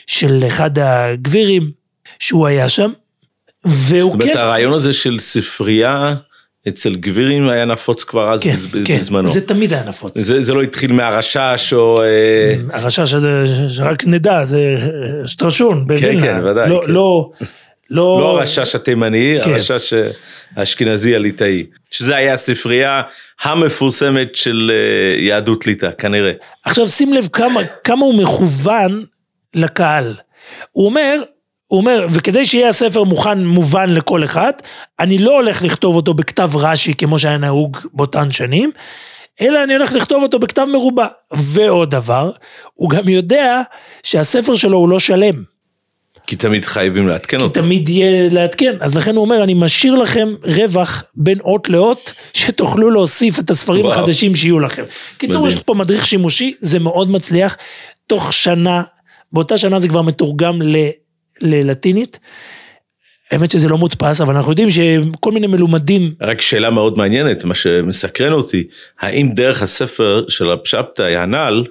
[0.07, 1.71] של אחד הגבירים,
[2.19, 2.91] שהוא היה שם.
[3.65, 6.15] והוא זאת אומרת, כן, הרעיון הזה של ספרייה
[6.67, 8.55] אצל גבירים היה נפוץ כבר אז כן,
[8.85, 9.27] כן, בזמנו.
[9.27, 10.17] זה תמיד היה נפוץ.
[10.17, 12.01] זה, זה לא התחיל מהרשש או...
[12.01, 13.15] אה, הרשש
[13.67, 14.77] שרק נדע, זה
[15.25, 16.21] שטרשון בווילנה.
[16.21, 16.91] כן, ודאי, לא, כן.
[16.91, 17.31] לא,
[17.89, 19.49] לא, לא הרשש התימני, כן.
[19.49, 19.93] הרשש
[20.55, 21.65] האשכנזי הליטאי.
[21.91, 23.01] שזה היה הספרייה
[23.41, 26.31] המפורסמת של אה, יהדות ליטא, כנראה.
[26.63, 29.05] עכשיו שים לב כמה, כמה הוא מכוון
[29.55, 30.15] לקהל.
[30.71, 31.21] הוא אומר,
[31.67, 34.53] הוא אומר, וכדי שיהיה הספר מוכן, מובן לכל אחד,
[34.99, 38.71] אני לא הולך לכתוב אותו בכתב רש"י כמו שהיה נהוג באותן שנים,
[39.41, 41.07] אלא אני הולך לכתוב אותו בכתב מרובע.
[41.33, 42.31] ועוד דבר,
[42.73, 43.61] הוא גם יודע
[44.03, 45.54] שהספר שלו הוא לא שלם.
[46.27, 47.61] כי תמיד חייבים לעדכן כי אותו.
[47.61, 52.91] תמיד יהיה לעדכן, אז לכן הוא אומר, אני משאיר לכם רווח בין אות לאות, שתוכלו
[52.91, 53.99] להוסיף את הספרים וואו.
[53.99, 54.83] החדשים שיהיו לכם.
[55.17, 55.47] קיצור.
[55.47, 57.57] יש פה מדריך שימושי, זה מאוד מצליח,
[58.07, 58.83] תוך שנה,
[59.33, 60.75] באותה שנה זה כבר מתורגם ל,
[61.41, 62.19] ללטינית.
[63.31, 67.55] האמת שזה לא מודפס, אבל אנחנו יודעים שכל מיני מלומדים, רק שאלה מאוד מעניינת, מה
[67.55, 68.63] שמסקרן אותי,
[68.99, 71.63] האם דרך הספר של הפשפטאי הנ"ל,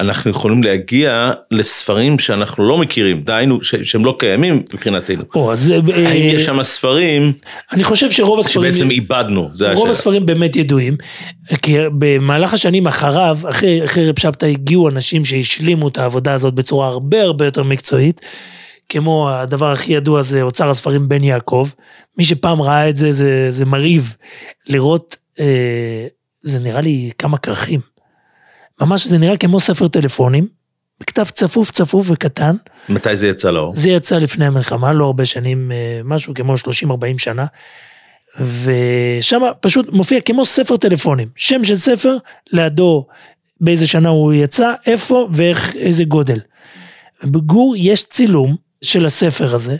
[0.00, 5.24] אנחנו יכולים להגיע לספרים שאנחנו לא מכירים, דהיינו שהם לא קיימים מבחינתנו.
[5.34, 7.32] או, אז אה, האם יש שם ספרים
[7.72, 9.90] אני חושב שרוב הספרים, שבעצם איבדנו, זה רוב השאלה.
[9.90, 10.96] הספרים באמת ידועים,
[11.62, 16.88] כי במהלך השנים אחריו, אחרי, אחרי רב שבתא הגיעו אנשים שהשלימו את העבודה הזאת בצורה
[16.88, 18.20] הרבה הרבה יותר מקצועית,
[18.88, 21.68] כמו הדבר הכי ידוע זה אוצר הספרים בן יעקב,
[22.18, 24.16] מי שפעם ראה את זה, זה, זה מרהיב,
[24.66, 26.06] לראות, אה,
[26.42, 27.80] זה נראה לי כמה כרכים,
[28.80, 30.48] ממש זה נראה כמו ספר טלפונים,
[31.00, 32.56] בכתב צפוף צפוף וקטן,
[32.88, 33.74] מתי זה יצא לאור?
[33.74, 37.46] זה יצא לפני המלחמה, לא הרבה שנים, אה, משהו כמו 30-40 שנה.
[38.40, 42.16] ושם פשוט מופיע כמו ספר טלפונים, שם של ספר,
[42.52, 43.06] לידו
[43.60, 46.40] באיזה שנה הוא יצא, איפה ואיך, איזה גודל.
[47.24, 49.76] בגור יש צילום של הספר הזה,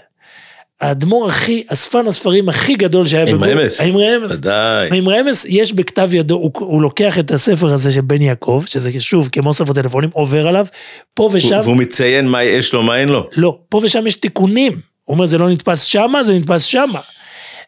[0.81, 3.81] האדמו"ר הכי, אספן הספרים הכי גדול שהיה בגור, רמז.
[3.81, 4.99] עם רמז, ודאי.
[4.99, 9.01] עם רמז, יש בכתב ידו, הוא, הוא לוקח את הספר הזה של בן יעקב, שזה
[9.01, 10.67] שוב כמו ספר טלפונים, עובר עליו,
[11.15, 13.29] פה ושם, והוא מציין מה יש לו, מה אין לו.
[13.37, 14.73] לא, פה ושם יש תיקונים.
[15.05, 17.01] הוא אומר, זה לא נתפס שמה, זה נתפס שמה.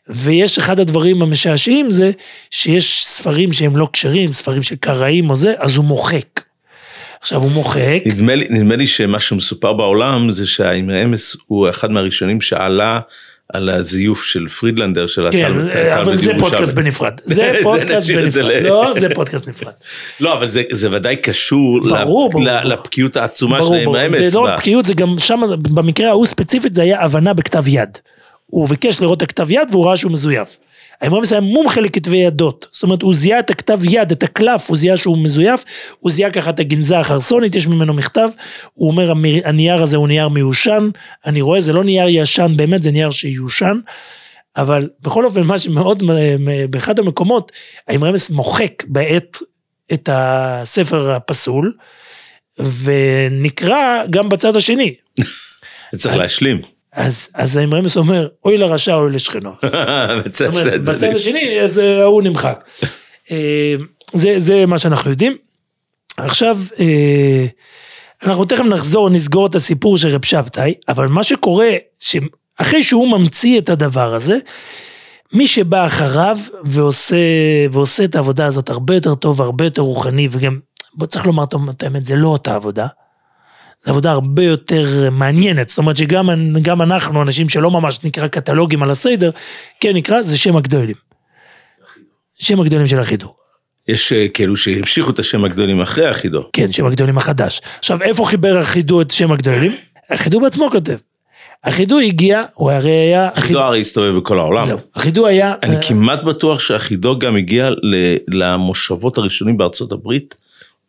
[0.08, 2.10] ויש אחד הדברים המשעשעים זה
[2.50, 6.40] שיש ספרים שהם לא כשרים, ספרים של קראים או זה, אז הוא מוחק.
[7.20, 11.90] עכשיו הוא מוחק, נדמה לי, נדמה לי שמה שמסופר בעולם זה שהאימרי אמס הוא אחד
[11.90, 13.00] מהראשונים שעלה
[13.52, 16.32] על הזיוף של פרידלנדר של כן, התלמוד תלמוד אבל זה.
[16.38, 17.20] פודקאסט בנפרד.
[17.24, 18.50] זה פודקאסט בנפרד.
[18.62, 19.72] לא, זה פודקאסט נפרד.
[20.20, 21.80] לא, אבל זה, זה ודאי קשור
[22.64, 23.96] לבקיאות העצומה של ברור, ברור.
[23.96, 24.30] האימרי אמס.
[24.30, 27.98] זה לא רק בקיאות, זה גם שם, במקרה ההוא ספציפית זה היה הבנה בכתב יד.
[28.46, 30.58] הוא ביקש לראות את הכתב יד והוא ראה שהוא מזויף.
[31.00, 34.68] האמרי אמס היה מומחה לכתבי ידות, זאת אומרת הוא זיהה את הכתב יד, את הקלף,
[34.68, 35.64] הוא זיהה שהוא מזויף,
[35.98, 38.28] הוא זיהה ככה את הגניזה החרסונית, יש ממנו מכתב,
[38.74, 40.90] הוא אומר "המיר- הנייר הזה הוא נייר מיושן,
[41.26, 43.78] אני רואה זה לא נייר ישן באמת, זה נייר שיושן,
[44.56, 47.52] אבל בכל אופן מה שמאוד, מ- באחד המקומות,
[47.88, 49.38] האמרמס מוחק בעת
[49.92, 51.72] את הספר הפסול,
[52.82, 54.94] ונקרא גם בצד השני.
[55.96, 56.77] צריך להשלים.
[56.98, 59.50] אז, אז האמרמס אומר, אוי לרשע, אוי לשכנו.
[60.94, 62.64] בצד השני, אז אה, ההוא נמחק.
[63.30, 63.74] אה,
[64.14, 65.36] זה, זה מה שאנחנו יודעים.
[66.16, 67.46] עכשיו, אה,
[68.22, 73.58] אנחנו תכף נחזור, נסגור את הסיפור של רב שבתאי, אבל מה שקורה, שאחרי שהוא ממציא
[73.58, 74.38] את הדבר הזה,
[75.32, 77.16] מי שבא אחריו ועושה,
[77.72, 80.58] ועושה את העבודה הזאת הרבה יותר טוב, הרבה יותר רוחני, וגם,
[80.94, 82.86] בוא צריך לומר את האמת, זה לא אותה עבודה.
[83.84, 86.30] זו עבודה הרבה יותר מעניינת, זאת אומרת שגם
[86.62, 89.30] גם אנחנו, אנשים שלא ממש נקרא קטלוגים על הסדר,
[89.80, 90.96] כן נקרא, זה שם הגדולים.
[92.38, 93.34] שם הגדולים של החידור.
[93.88, 96.42] יש אה, כאלו שהמשיכו את השם הגדולים אחרי החידו.
[96.52, 97.60] כן, שם הגדולים החדש.
[97.78, 99.76] עכשיו, איפה חיבר החידור את שם הגדולים?
[100.10, 100.96] החידור בעצמו כותב.
[101.64, 103.28] החידור הגיע, הוא הרי היה...
[103.34, 104.66] החידור הרי הסתובב בכל העולם.
[104.66, 105.54] זהו, החידור היה...
[105.62, 107.70] אני אה, כמעט בטוח שהחידור גם הגיע
[108.28, 110.34] למושבות הראשונים בארצות הברית.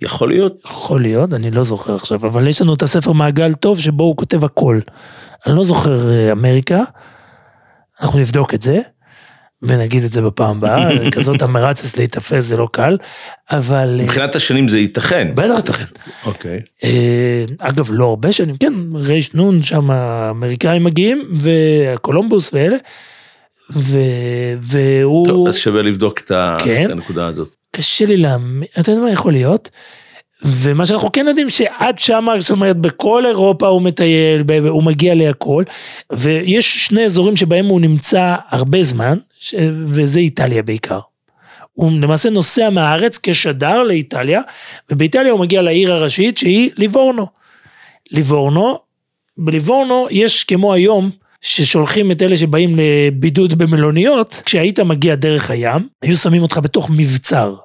[0.02, 0.62] יכול להיות?
[0.66, 4.18] יכול להיות, אני לא זוכר עכשיו, אבל יש לנו את הספר מעגל טוב שבו הוא
[4.18, 4.80] כותב הכל.
[5.48, 6.84] אני לא זוכר אה, אמריקה,
[8.02, 8.80] אנחנו נבדוק את זה,
[9.62, 12.98] ונגיד את זה בפעם הבאה, כזאת המרצס להיתפס זה לא קל,
[13.52, 13.98] אבל...
[14.00, 15.32] אה, מבחינת השנים זה ייתכן.
[15.36, 15.86] בטח ייתכן.
[16.26, 16.60] אוקיי.
[16.84, 22.78] אה, אגב, לא הרבה שנים, כן, רייש נון, שם האמריקאים מגיעים, וקולומבוס ואלה,
[23.76, 23.98] ו...
[24.60, 25.26] והוא...
[25.26, 26.32] טוב, אז שווה לבדוק את
[26.64, 26.86] כן.
[26.86, 27.59] את הנקודה הזאת.
[27.72, 29.70] קשה לי להאמין, אתה יודע מה יכול להיות?
[30.44, 35.64] ומה שאנחנו כן יודעים שעד שמה, זאת אומרת בכל אירופה הוא מטייל, הוא מגיע להכל,
[36.12, 39.18] ויש שני אזורים שבהם הוא נמצא הרבה זמן,
[39.88, 41.00] וזה איטליה בעיקר.
[41.74, 44.42] הוא למעשה נוסע מהארץ כשדר לאיטליה,
[44.92, 47.28] ובאיטליה הוא מגיע לעיר הראשית שהיא ליבורנו.
[48.12, 48.80] ליבורנו,
[49.38, 56.17] בליבורנו יש כמו היום, ששולחים את אלה שבאים לבידוד במלוניות, כשהיית מגיע דרך הים, היו
[56.17, 57.56] שמים אותך בתוך מבצר.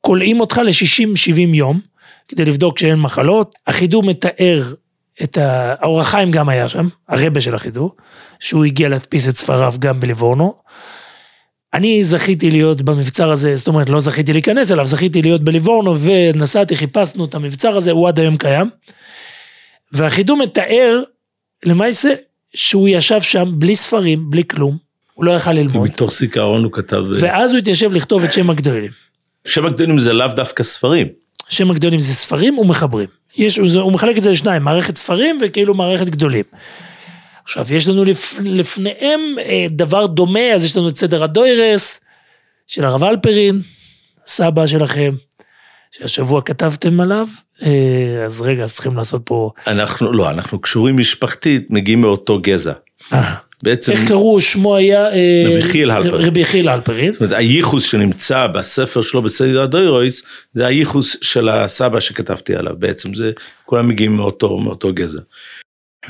[0.00, 1.80] כולאים אותך ל-60-70 יום,
[2.28, 3.54] כדי לבדוק שאין מחלות.
[3.66, 4.74] החידור מתאר
[5.22, 5.74] את ה...
[5.78, 7.96] האור החיים גם היה שם, הרבה של החידור,
[8.40, 10.54] שהוא הגיע להדפיס את ספריו גם בליבורנו.
[11.74, 16.76] אני זכיתי להיות במבצר הזה, זאת אומרת, לא זכיתי להיכנס אליו, זכיתי להיות בליבורנו, ונסעתי,
[16.76, 18.70] חיפשנו את המבצר הזה, הוא עד היום קיים.
[19.92, 21.02] והחידור מתאר,
[21.64, 22.14] למעשה,
[22.54, 24.76] שהוא ישב שם בלי ספרים, בלי כלום,
[25.14, 26.96] הוא לא יכל ללמוד, מתוך זיכרון הוא כתב...
[26.96, 28.90] אה, ואז הוא התיישב לכתוב את שם הגדולים.
[29.44, 31.06] שם הגדולים זה לאו דווקא ספרים.
[31.48, 33.08] שם הגדולים זה ספרים ומחברים.
[33.36, 36.44] יש, הוא, הוא מחלק את זה לשניים, מערכת ספרים וכאילו מערכת גדולים.
[37.44, 42.00] עכשיו, יש לנו לפ, לפניהם אה, דבר דומה, אז יש לנו את סדר הדוירס
[42.66, 43.60] של הרב אלפרין,
[44.26, 45.14] סבא שלכם,
[45.92, 47.28] שהשבוע כתבתם עליו,
[48.26, 49.50] אז רגע, אז צריכים לעשות פה...
[49.66, 52.72] אנחנו, לא, אנחנו קשורים משפחתית, מגיעים מאותו גזע.
[53.12, 55.12] אה, בעצם, איך קראו, שמו היה...
[55.12, 56.28] אה, רבי יחיאל הלפרין.
[56.28, 57.12] רבי יחיאל הלפרין.
[57.12, 60.22] זאת אומרת, הייחוס שנמצא בספר שלו בסדר הדוירויס,
[60.54, 63.30] זה הייחוס של הסבא שכתבתי עליו, בעצם זה,
[63.64, 65.20] כולם מגיעים מאותו, מאותו גזע.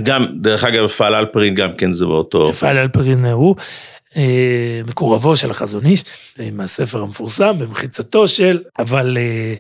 [0.02, 3.56] גם, דרך אגב, פעל אלפרין גם כן זה באותו, רפאל אלפרין הוא
[4.16, 6.04] אה, מקורבו של החזון איש,
[6.40, 9.54] אה, מהספר המפורסם, במחיצתו של, אבל אה,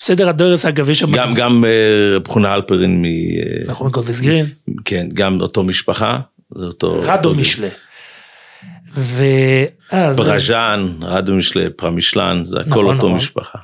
[0.00, 3.04] בסדר הדורס אגב יש שם, גם, גם אה, רב חונה אלפרין מ...
[3.04, 3.10] אה,
[3.66, 4.46] נכון מקולטס גרין,
[4.84, 6.18] כן, גם אותו משפחה,
[6.56, 7.00] זה אותו...
[7.02, 7.68] רדו משלה.
[8.96, 9.24] ו...
[9.92, 13.12] אה, ברז'אן, רדו משלה, פרמישלן, זה הכל נכון, אותו נכון.
[13.12, 13.58] משפחה.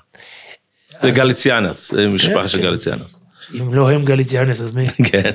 [1.02, 2.64] זה גליציאנוס, זה משפחה של כן.
[2.64, 3.22] גליציאנוס.
[3.54, 4.84] אם לא הם גליציאנס אז מי?
[5.12, 5.30] כן.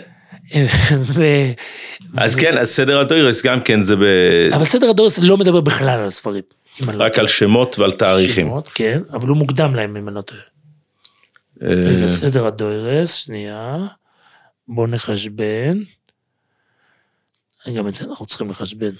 [1.14, 1.52] ו-
[2.18, 4.04] אז כן, אז סדר הדוירוס גם כן זה ב...
[4.54, 6.44] אבל סדר הדורס לא מדבר בכלל על הספרים.
[6.82, 7.92] לא רק על שמות ועל.
[7.92, 8.48] תאריכים.
[8.48, 10.42] שמות, כן, אבל הוא מוקדם להם אם אני לא טועה.
[11.63, 13.88] אה, סדר הדוירס, שנייה.
[14.67, 15.84] בוא נחשבן.
[17.76, 18.91] גם את זה אנחנו צריכים לחשבן.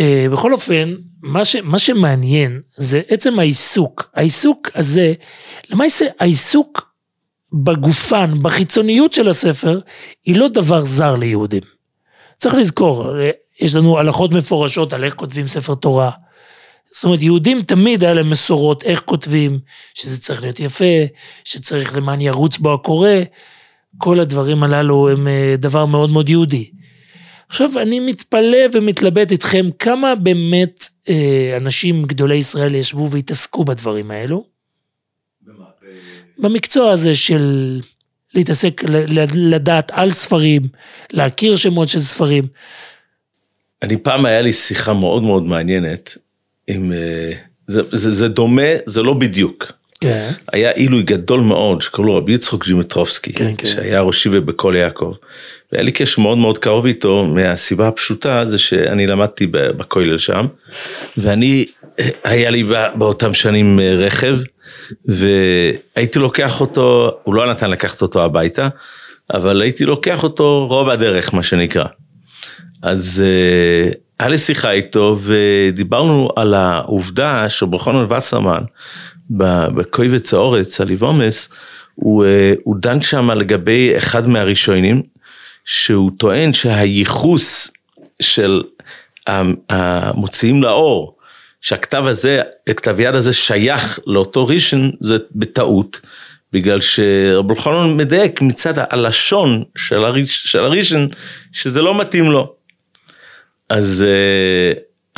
[0.00, 4.10] אה, בכל אופן, מה, ש, מה שמעניין זה עצם העיסוק.
[4.14, 5.14] העיסוק הזה,
[5.70, 6.92] למעשה העיסוק
[7.52, 9.80] בגופן, בחיצוניות של הספר,
[10.24, 11.62] היא לא דבר זר ליהודים.
[12.38, 16.10] צריך לזכור, אה, יש לנו הלכות מפורשות על איך כותבים ספר תורה.
[16.94, 19.58] זאת אומרת, יהודים תמיד היה להם מסורות איך כותבים,
[19.94, 20.94] שזה צריך להיות יפה,
[21.44, 23.10] שצריך למען ירוץ בו הקורא,
[23.98, 26.70] כל הדברים הללו הם אה, דבר מאוד מאוד יהודי.
[27.48, 34.44] עכשיו, אני מתפלא ומתלבט איתכם כמה באמת אה, אנשים גדולי ישראל ישבו והתעסקו בדברים האלו.
[36.38, 37.80] במקצוע הזה של
[38.34, 38.82] להתעסק,
[39.34, 40.62] לדעת על ספרים,
[41.10, 42.46] להכיר שמות של ספרים.
[43.82, 46.16] אני פעם היה לי שיחה מאוד מאוד מעניינת
[46.68, 46.92] עם...
[46.92, 47.32] אה,
[47.66, 49.72] זה, זה, זה דומה, זה לא בדיוק.
[50.00, 50.30] כן.
[50.52, 53.66] היה עילוי גדול מאוד שקראו לו רבי יצחוק ג'ימטרובסקי, כן, כן.
[53.66, 55.12] שהיה ראשי בכל יעקב.
[55.72, 60.46] והיה לי קשר מאוד מאוד קרוב איתו מהסיבה הפשוטה זה שאני למדתי בכולל שם
[61.16, 61.64] ואני
[62.24, 64.38] היה לי בא- באותם שנים אה, רכב
[65.06, 68.68] והייתי לוקח אותו, הוא לא נתן לקחת אותו הביתה,
[69.34, 71.84] אבל הייתי לוקח אותו רוב הדרך, מה שנקרא.
[72.82, 73.90] אז אה,
[74.22, 78.62] היה לי שיחה איתו ודיברנו על העובדה שברחונן וסרמן,
[79.30, 81.48] בקויבץ האורץ, על איבומס,
[81.94, 85.02] הוא, אה, הוא דן שם לגבי אחד מהראשונים,
[85.64, 87.70] שהוא טוען שהייחוס
[88.22, 88.62] של
[89.70, 91.16] המוציאים לאור,
[91.60, 96.00] שהכתב הזה, הכתב יד הזה שייך לאותו ראשון, זה בטעות.
[96.52, 100.04] בגלל שרבי חנון מדייק מצד הלשון של
[100.60, 101.08] הראשון,
[101.52, 102.61] שזה לא מתאים לו.
[103.72, 104.72] אז, אה,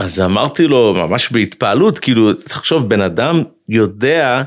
[0.04, 4.42] אז אמרתי לו ממש בהתפעלות, כאילו, תחשוב, בן אדם יודע,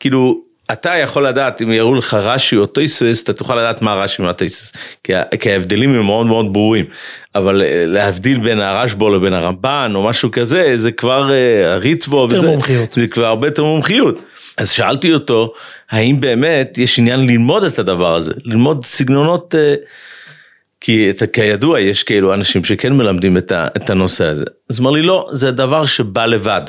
[0.00, 0.40] כאילו,
[0.72, 4.32] אתה יכול לדעת, אם יראו לך רש"י או טויסוס, אתה תוכל לדעת מה רש"י ומה
[4.32, 4.72] טויסוס,
[5.04, 6.84] כי, כי ההבדלים הם מאוד מאוד ברורים,
[7.34, 12.46] אבל אה, להבדיל בין הרשב"א לבין הרמב"ן או משהו כזה, זה כבר אה, ריטבו, וזה,
[12.92, 14.18] זה כבר הרבה יותר מומחיות.
[14.56, 15.52] אז שאלתי אותו,
[15.90, 19.74] האם באמת יש עניין ללמוד את הדבר הזה, ללמוד סגנונות, אה,
[20.80, 24.44] כי את, כידוע יש כאילו אנשים שכן מלמדים את, ה, את הנושא הזה.
[24.70, 26.62] אז אמר לי, לא, זה דבר שבא לבד.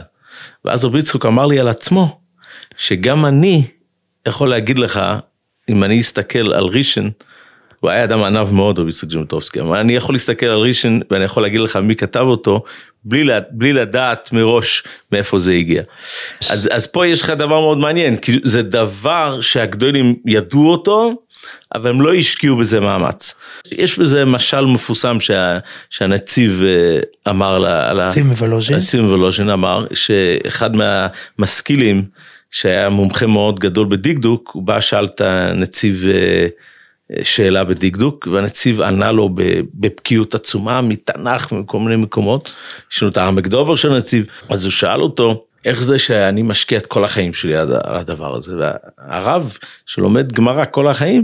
[0.66, 2.20] ואז רבי יצחוק אמר לי על עצמו,
[2.78, 3.68] שגם אני
[4.28, 5.02] יכול להגיד לך,
[5.70, 7.10] אם אני אסתכל על רישן,
[7.80, 11.24] הוא היה אדם ענב מאוד, רבי יצחק ז'מטובסקי, אבל אני יכול להסתכל על רישן ואני
[11.24, 12.64] יכול להגיד לך מי כתב אותו,
[13.04, 15.84] בלי, בלי לדעת מראש מאיפה זה הגיע.
[16.50, 21.14] אז, אז פה יש לך דבר מאוד מעניין, כי זה דבר שהגדולים ידעו אותו,
[21.76, 23.36] אבל הם לא השקיעו בזה מאמץ.
[23.72, 25.58] יש בזה משל מפורסם שה,
[25.90, 27.58] שהנציב אה, אמר,
[28.08, 32.06] נציב מוולוז'ין, נציב מוולוז'ין אמר שאחד מהמשכילים,
[32.52, 36.48] שהיה מומחה מאוד גדול בדקדוק, הוא בא שאל את הנציב אה,
[37.24, 39.30] שאלה בדקדוק, והנציב ענה לו
[39.74, 42.56] בבקיאות עצומה, מתנ"ך, מכל מיני מקומות,
[42.92, 46.78] יש לנו את העמק דובר של הנציב, אז הוא שאל אותו, איך זה שאני משקיע
[46.78, 51.24] את כל החיים שלי על הדבר הזה, והרב שלומד גמרא כל החיים,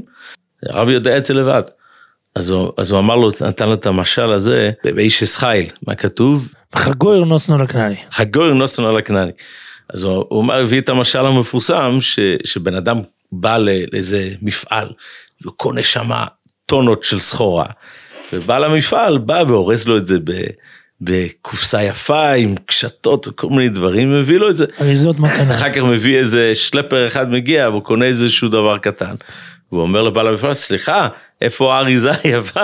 [0.65, 1.63] הרב יודע את זה לבד.
[2.35, 6.53] אז הוא, אז הוא אמר לו, נתן לו את המשל הזה, באיש חיל, מה כתוב?
[6.75, 7.95] חגויר נוסנו לקנני.
[8.11, 9.31] חגויר נוסנו לקנני.
[9.89, 14.87] אז הוא, הוא הביא את המשל המפורסם, ש, שבן אדם בא לאיזה מפעל,
[15.41, 16.09] והוא קונה שם
[16.65, 17.65] טונות של סחורה,
[18.33, 20.31] ובעל המפעל בא ואורז לו את זה ב...
[21.01, 24.65] בקופסה יפה עם קשתות וכל מיני דברים, מביא לו את זה.
[24.81, 25.55] אריזות מתנה.
[25.55, 29.13] אחר כך מביא איזה שלפר אחד מגיע והוא קונה איזשהו דבר קטן.
[29.71, 31.07] והוא אומר לבעל המפעל, סליחה,
[31.41, 32.63] איפה האריזה היפה?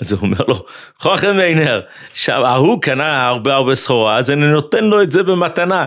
[0.00, 0.64] אז הוא אומר לו,
[0.98, 1.80] חוכם מיינר,
[2.28, 5.84] ההוא קנה הרבה הרבה סחורה, אז אני נותן לו את זה במתנה.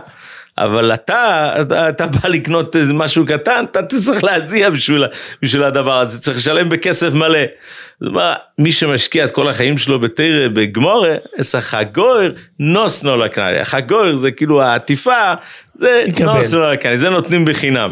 [0.57, 5.05] אבל אתה, אתה, אתה בא לקנות איזה משהו קטן, אתה צריך להזיע בשביל,
[5.41, 7.39] בשביל הדבר הזה, צריך לשלם בכסף מלא.
[7.99, 13.59] זאת אומרת, מי שמשקיע את כל החיים שלו בתרא, בגמורה, אס החגויר, נוס נו לקנאי.
[13.59, 15.33] החגויר זה כאילו העטיפה,
[15.75, 17.91] זה נוס נו לקנאי, זה נותנים בחינם.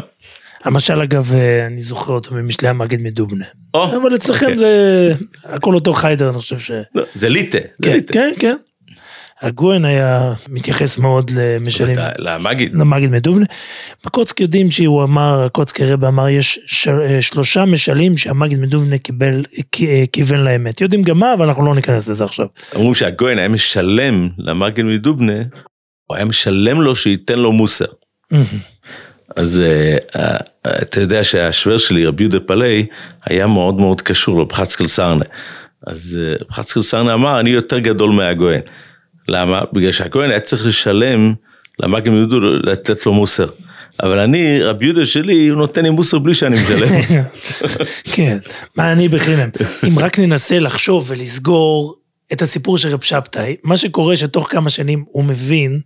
[0.64, 3.44] המשל אגב, אה, אני זוכר אותו ממשלי המגד מדובנה.
[3.74, 4.58] אבל אצלכם אוקיי.
[4.58, 5.12] זה
[5.44, 6.70] הכל אותו חיידר, אני חושב ש...
[6.94, 7.58] לא, זה ליטה.
[7.82, 8.56] כן, כן, כן.
[9.44, 11.96] הגויין היה מתייחס מאוד למשלים.
[12.18, 12.74] למגיד.
[12.74, 13.46] למגיד מדובנה.
[14.06, 16.58] בקוצק יודעים שהוא אמר, הקוצקי רבי אמר, יש
[17.20, 19.44] שלושה משלים שהמגיד מדובנה קיבל,
[20.12, 20.80] כיוון לאמת.
[20.80, 22.46] יודעים גם מה, אבל אנחנו לא ניכנס לזה עכשיו.
[22.76, 25.42] אמרו שהגויין היה משלם למגיד מדובנה,
[26.06, 27.84] הוא היה משלם לו שייתן לו מוסר.
[29.36, 29.62] אז
[30.82, 32.86] אתה יודע שהשוור שלי, רבי יהודה פלאי,
[33.24, 35.24] היה מאוד מאוד קשור לבחצקל סרנה.
[35.86, 36.18] אז
[36.48, 38.62] בחצקל סרנה אמר, אני יותר גדול מהגויין.
[39.28, 39.60] למה?
[39.72, 41.34] בגלל שהכהן היה צריך לשלם
[41.80, 43.46] למאגים יהודו לתת לו מוסר.
[44.02, 47.00] אבל אני, רבי יהודה שלי, הוא נותן לי מוסר בלי שאני משלם.
[48.14, 48.38] כן,
[48.76, 49.48] מה אני בחינם.
[49.88, 51.96] אם רק ננסה לחשוב ולסגור
[52.32, 55.80] את הסיפור של רב שבתאי, מה שקורה שתוך כמה שנים הוא מבין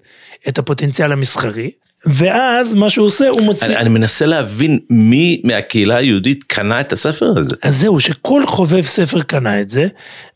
[0.48, 1.70] את הפוטנציאל המסחרי,
[2.06, 3.66] ואז מה שהוא עושה, הוא מוציא...
[3.66, 7.56] אני, אני מנסה להבין מי מהקהילה היהודית קנה את הספר הזה.
[7.62, 9.86] אז זהו, שכל חובב ספר קנה את זה.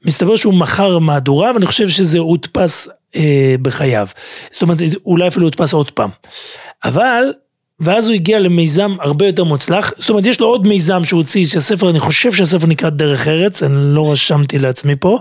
[0.05, 4.07] מסתבר שהוא מכר מהדורה, ואני חושב שזה הודפס אה, בחייו.
[4.53, 6.11] זאת אומרת, אולי אפילו הודפס עוד פעם.
[6.85, 7.33] אבל,
[7.81, 9.93] ואז הוא הגיע למיזם הרבה יותר מוצלח.
[9.99, 13.63] זאת אומרת, יש לו עוד מיזם שהוא הוציא, שהספר, אני חושב שהספר נקרא דרך ארץ,
[13.63, 15.19] אני לא רשמתי לעצמי פה.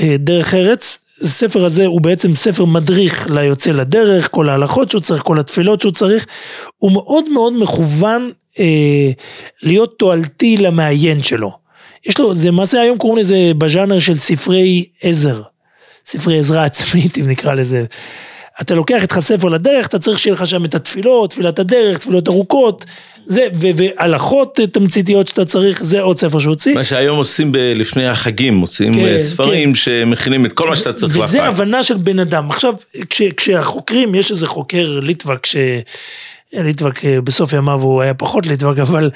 [0.00, 5.22] אה, דרך ארץ, הספר הזה הוא בעצם ספר מדריך ליוצא לדרך, כל ההלכות שהוא צריך,
[5.22, 6.26] כל התפילות שהוא צריך,
[6.78, 9.10] הוא מאוד מאוד מכוון אה,
[9.62, 11.52] להיות תועלתי למעיין שלו.
[12.04, 15.42] יש לו, זה למעשה היום קוראים לזה בז'אנר של ספרי עזר,
[16.06, 17.84] ספרי עזרה עצמית אם נקרא לזה.
[18.60, 22.28] אתה לוקח איתך ספר לדרך, אתה צריך שיהיה לך שם את התפילות, תפילת הדרך, תפילות
[22.28, 22.84] ארוכות,
[23.26, 26.74] זה, והלכות תמציתיות שאתה צריך, זה עוד ספר שהוציא.
[26.74, 29.74] מה שהיום עושים ב- לפני החגים, מוצאים כן, אה, ספרים כן.
[29.74, 31.48] שמכינים את כל מה שאתה צריך וזה לחג.
[31.48, 32.50] הבנה של בן אדם.
[32.50, 32.74] עכשיו,
[33.10, 35.56] כש, כשהחוקרים, יש איזה חוקר ליטבק ש...
[36.52, 39.10] ליטבק אה, בסוף ימיו הוא היה פחות ליטבק, אבל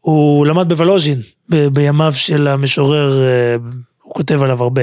[0.00, 3.56] הוא למד בוולוז'ין ב- בימיו של המשורר, אה,
[4.02, 4.82] הוא כותב עליו הרבה.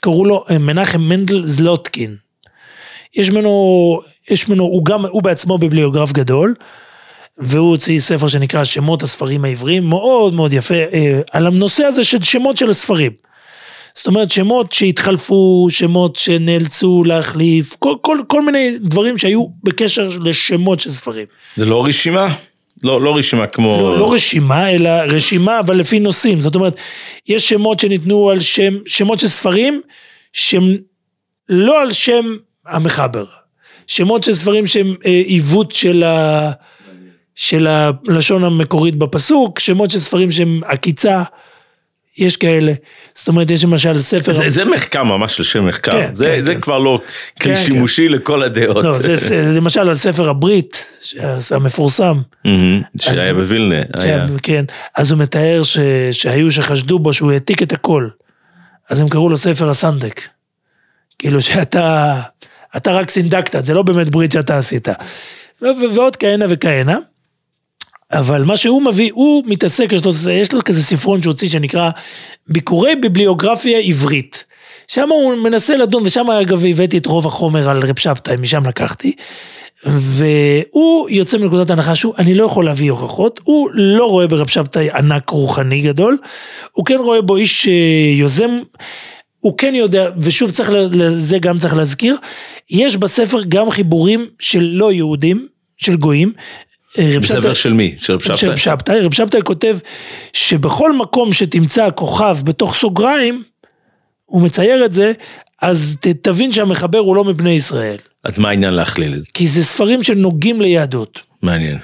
[0.00, 2.16] קראו לו מנחם מנדל זלוטקין.
[3.14, 6.54] יש ממנו, יש ממנו, הוא גם, הוא בעצמו ביבליוגרף גדול,
[7.40, 12.22] והוא הוציא ספר שנקרא שמות הספרים העבריים, מאוד מאוד יפה, אה, על הנושא הזה של
[12.22, 13.12] שמות של הספרים.
[13.94, 20.80] זאת אומרת, שמות שהתחלפו, שמות שנאלצו להחליף, כל, כל, כל מיני דברים שהיו בקשר לשמות
[20.80, 21.26] של ספרים.
[21.56, 22.34] זה לא רשימה?
[22.84, 23.78] לא, לא רשימה כמו...
[23.80, 26.40] לא, לא רשימה, אלא רשימה, אבל לפי נושאים.
[26.40, 26.80] זאת אומרת,
[27.28, 29.80] יש שמות שניתנו על שם, שמות של ספרים,
[30.32, 30.76] שהם
[31.48, 32.36] לא על שם
[32.66, 33.24] המחבר.
[33.86, 36.50] שמות של ספרים שהם אה, עיוות של, ה,
[37.34, 41.22] של הלשון המקורית בפסוק, שמות של ספרים שהם עקיצה,
[42.18, 42.72] יש כאלה.
[43.14, 44.32] זאת אומרת, יש למשל ספר...
[44.32, 46.60] זה, זה מחקר ממש לשם מחקר, כן, זה, כן, זה כן.
[46.60, 47.00] כבר לא
[47.40, 48.84] כלי כן, שימושי לכל הדעות.
[48.84, 50.86] לא, זה, זה למשל על ספר הברית,
[51.50, 52.20] המפורסם.
[52.44, 54.28] מהמם, שהיה בווילנה, היה.
[54.28, 54.64] כן, כן,
[54.96, 55.78] אז הוא מתאר ש,
[56.12, 58.08] שהיו שחשדו בו שהוא העתיק את הכל.
[58.90, 60.20] אז הם קראו לו ספר הסנדק.
[61.18, 62.20] כאילו שאתה,
[62.76, 64.88] אתה רק סינדקת, זה לא באמת ברית שאתה עשית.
[65.62, 66.96] ועוד כהנה וכהנה.
[68.12, 71.90] אבל מה שהוא מביא, הוא מתעסק, יש לו, יש לו כזה ספרון שהוא הוציא שנקרא
[72.48, 74.44] ביקורי ביבליוגרפיה עברית.
[74.88, 79.12] שם הוא מנסה לדון, ושם אגב הבאתי את רוב החומר על רב שבתאי, משם לקחתי.
[79.84, 84.90] והוא יוצא מנקודת הנחה שהוא, אני לא יכול להביא הוכחות, הוא לא רואה ברב שבתאי
[84.90, 86.18] ענק רוחני גדול,
[86.72, 87.72] הוא כן רואה בו איש אה,
[88.14, 88.50] יוזם,
[89.40, 92.16] הוא כן יודע, ושוב צריך, לזה גם צריך להזכיר,
[92.70, 95.46] יש בספר גם חיבורים של לא יהודים,
[95.76, 96.32] של גויים.
[96.98, 97.94] אה, בספר שבתאי- של מי?
[97.98, 98.48] של רב של שבתאי?
[98.50, 99.78] רב שבתאי, רב שבתאי כותב
[100.32, 103.42] שבכל מקום שתמצא כוכב בתוך סוגריים,
[104.24, 105.12] הוא מצייר את זה,
[105.62, 107.96] אז ת, תבין שהמחבר הוא לא מבני ישראל.
[108.24, 109.26] אז מה העניין להכליל את זה?
[109.34, 111.20] כי זה ספרים שנוגעים ליהדות.
[111.42, 111.78] מעניין.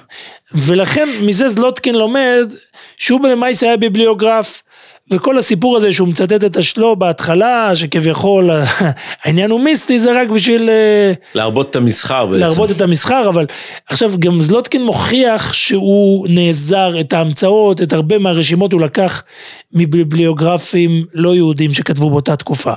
[0.54, 2.52] ולכן מזה זלוטקין לומד
[2.96, 4.62] שהוא למעשה היה ביבליוגרף,
[5.10, 8.50] וכל הסיפור הזה שהוא מצטט את השלו בהתחלה, שכביכול
[9.22, 12.40] העניין הוא מיסטי, זה רק בשביל אה, להרבות את המסחר בעצם.
[12.40, 13.46] להרבות את המסחר, אבל
[13.88, 19.24] עכשיו גם זלוטקין מוכיח שהוא נעזר את ההמצאות, את הרבה מהרשימות הוא לקח
[19.72, 22.72] מביבליוגרפים לא יהודים שכתבו באותה תקופה.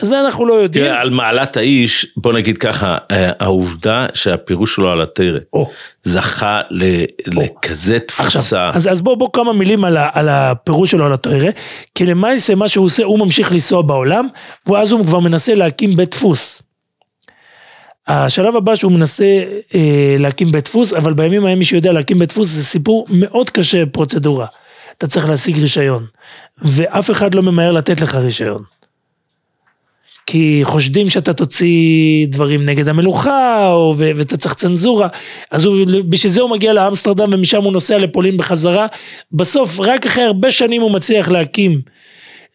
[0.00, 0.84] זה אנחנו לא יודעים.
[0.84, 5.70] תראה, על מעלת האיש, בוא נגיד ככה, אה, העובדה שהפירוש שלו על התרא או.
[6.02, 8.70] זכה ל- לכזה עכשיו, תפוצה.
[8.74, 11.50] אז, אז בוא, בוא כמה מילים על, ה, על הפירוש שלו על התוירה,
[11.94, 14.28] כי למעשה מה שהוא עושה, הוא ממשיך לנסוע בעולם,
[14.66, 16.62] ואז הוא כבר מנסה להקים בית דפוס.
[18.08, 19.24] השלב הבא שהוא מנסה
[19.74, 23.50] אה, להקים בית דפוס, אבל בימים ההם מי שיודע להקים בית דפוס זה סיפור מאוד
[23.50, 24.46] קשה פרוצדורה.
[24.98, 26.06] אתה צריך להשיג רישיון,
[26.62, 28.62] ואף אחד לא ממהר לתת לך רישיון.
[30.30, 35.08] כי חושדים שאתה תוציא דברים נגד המלוכה, או, ו- ואתה צריך צנזורה,
[35.50, 35.76] אז הוא,
[36.08, 38.86] בשביל זה הוא מגיע לאמסטרדם ומשם הוא נוסע לפולין בחזרה.
[39.32, 41.80] בסוף, רק אחרי הרבה שנים הוא מצליח להקים,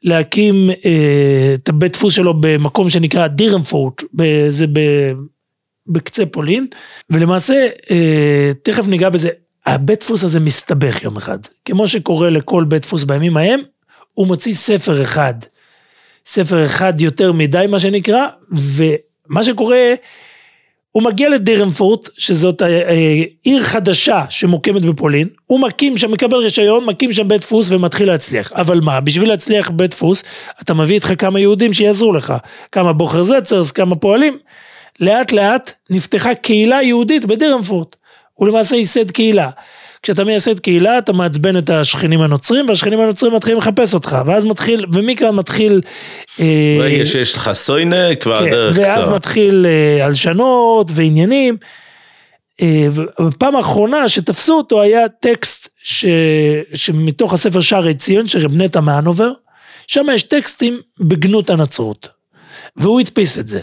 [0.03, 4.03] להקים אה, את הבית דפוס שלו במקום שנקרא דירנפורט,
[4.49, 5.13] זה ב-
[5.87, 6.67] בקצה פולין,
[7.09, 9.29] ולמעשה, אה, תכף ניגע בזה,
[9.65, 11.39] הבית דפוס הזה מסתבך יום אחד.
[11.65, 13.59] כמו שקורה לכל בית דפוס בימים ההם,
[14.13, 15.33] הוא מוציא ספר אחד.
[16.25, 19.93] ספר אחד יותר מדי מה שנקרא, ומה שקורה,
[20.91, 26.85] הוא מגיע לדירנפורט, שזאת אה, אה, עיר חדשה שמוקמת בפולין, הוא מקים שם, מקבל רישיון,
[26.85, 28.51] מקים שם בית דפוס ומתחיל להצליח.
[28.51, 30.23] אבל מה, בשביל להצליח בבית דפוס,
[30.61, 32.33] אתה מביא איתך כמה יהודים שיעזרו לך,
[32.71, 34.37] כמה בוכר זצרס, כמה פועלים.
[34.99, 37.95] לאט לאט נפתחה קהילה יהודית בדירנפורט.
[38.33, 39.49] הוא למעשה ייסד קהילה.
[40.03, 44.85] כשאתה מייסד קהילה אתה מעצבן את השכנים הנוצרים והשכנים הנוצרים מתחילים לחפש אותך ואז מתחיל
[44.93, 45.81] ומכאן מתחיל
[46.39, 49.15] אה, ברגע שיש לך סוינה, כבר כן, הדרך ואז קצרה.
[49.15, 51.57] מתחיל אה, הלשנות ועניינים.
[52.61, 52.87] אה,
[53.19, 56.05] ובפעם האחרונה שתפסו אותו היה טקסט ש...
[56.73, 59.31] שמתוך הספר שערי ציון של רב נטע מהנובר,
[59.87, 62.09] שם יש טקסטים בגנות הנצרות.
[62.75, 63.61] והוא הדפיס את זה.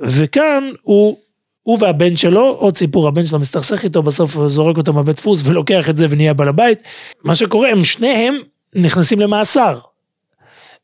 [0.00, 1.16] וכאן הוא,
[1.62, 5.42] הוא והבן שלו, עוד סיפור, הבן שלו מסתכסך איתו, בסוף הוא זורק אותו מהבית דפוס
[5.44, 6.78] ולוקח את זה ונהיה בעל הבית.
[7.24, 8.38] מה שקורה, הם שניהם
[8.74, 9.78] נכנסים למאסר.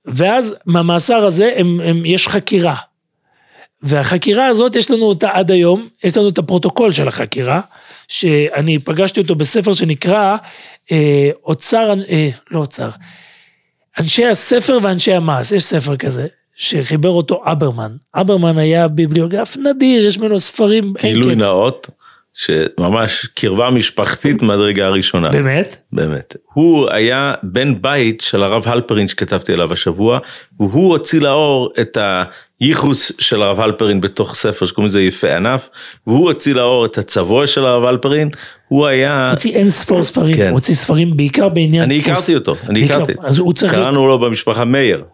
[0.05, 2.77] ואז מהמאסר הזה הם, הם, יש חקירה.
[3.83, 7.61] והחקירה הזאת יש לנו אותה עד היום, יש לנו את הפרוטוקול של החקירה,
[8.09, 10.37] שאני פגשתי אותו בספר שנקרא
[10.93, 12.91] אה, אוצר, אה, לא אוצר,
[13.99, 16.27] אנשי הספר ואנשי המעש, יש ספר כזה,
[16.59, 17.93] שחיבר אותו אברמן.
[18.15, 21.41] אברמן היה ביבליוגרף נדיר, יש ממנו ספרים, אין גילוי קץ.
[21.41, 21.91] נאות,
[22.35, 25.31] שממש קרבה משפחתית מהדרגה הראשונה.
[25.31, 25.77] באמת?
[25.93, 26.37] באמת.
[26.53, 30.19] הוא היה בן בית של הרב הלפרין שכתבתי עליו השבוע,
[30.61, 31.99] והוא הוציא לאור את
[32.61, 35.69] הייחוס של הרב הלפרין בתוך ספר שקוראים לזה יפה ענף,
[36.07, 38.29] והוא הוציא לאור את הצבוע של הרב הלפרין,
[38.69, 39.31] הוא היה...
[39.31, 40.49] הוציא אין ספור ספרים, כן.
[40.49, 42.13] הוא הוציא ספרים בעיקר בעניין אני דפוס.
[42.13, 43.13] הכרתי אותו, אני הכרתי.
[43.21, 43.75] אז הוא צריך.
[43.75, 45.05] קראנו לו במשפחה מאיר,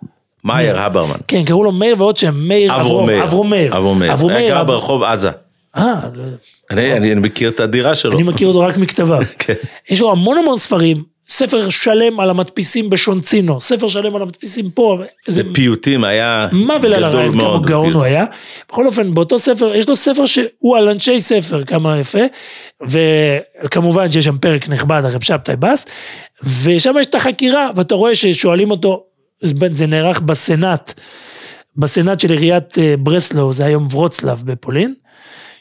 [0.45, 1.17] מאייר הברמן.
[1.29, 2.77] כן, קראו לו מאיר ועוד שם, מאיר.
[2.77, 3.07] אברום
[3.51, 3.77] מאיר.
[3.77, 4.49] אברום היה.
[4.49, 5.31] גר ברחוב עזה.
[5.77, 6.25] אה, לא-
[6.71, 8.13] אני מכיר את הדירה שלו.
[8.13, 9.21] אני מכיר אותו רק מכתביו.
[9.39, 9.55] כן.
[9.91, 14.99] יש לו המון המון ספרים, ספר שלם על המדפיסים בשונצינו, ספר שלם על המדפיסים פה,
[15.27, 17.67] זה פיוטים היה מוות על גדול הרעיון, כמה מאוד.
[17.67, 17.93] גאון.
[17.93, 18.25] הוא היה.
[18.69, 22.19] בכל אופן, באותו ספר, יש לו ספר שהוא על אנשי ספר, כמה יפה,
[22.83, 25.87] וכמובן שיש שם פרק נכבד, הרב שבתאי בס,
[26.63, 29.03] ושם יש את החקירה, ואתה רואה ששואלים אותו,
[29.71, 31.01] זה נערך בסנאט,
[31.77, 34.95] בסנאט של עיריית אה, ברסלו, זה היום ורוצלב בפולין,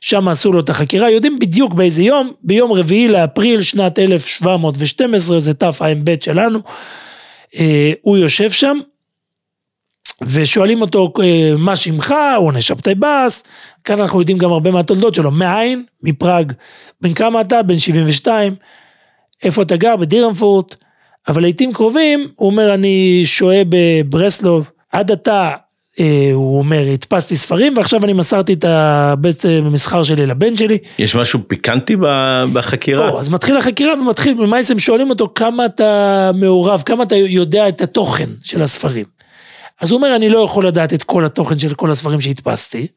[0.01, 5.53] שם עשו לו את החקירה, יודעים בדיוק באיזה יום, ביום רביעי לאפריל שנת 1712, זה
[5.53, 6.59] תע"ב שלנו,
[7.55, 8.79] אה, הוא יושב שם,
[10.21, 13.43] ושואלים אותו אה, מה שמך, הוא עונה שבתאי בס,
[13.83, 15.85] כאן אנחנו יודעים גם הרבה מהתולדות שלו, מאין?
[16.03, 16.53] מפראג,
[17.01, 17.63] בן כמה אתה?
[17.63, 18.55] בן 72,
[19.43, 19.95] איפה אתה גר?
[19.95, 20.75] בדירנפורט,
[21.27, 25.51] אבל לעיתים קרובים, הוא אומר אני שוהה בברסלוב, עד עתה,
[25.99, 30.77] אה, הוא אומר, הדפסתי ספרים ועכשיו אני מסרתי את הבית אה, המסחר שלי לבן שלי,
[30.99, 31.95] יש משהו פיקנטי
[32.53, 33.09] בחקירה?
[33.09, 37.67] או, אז מתחיל החקירה ומתחיל, ממאייס הם שואלים אותו כמה אתה מעורב, כמה אתה יודע
[37.67, 39.05] את התוכן של הספרים.
[39.81, 42.87] אז הוא אומר, אני לא יכול לדעת את כל התוכן של כל הספרים שהדפסתי.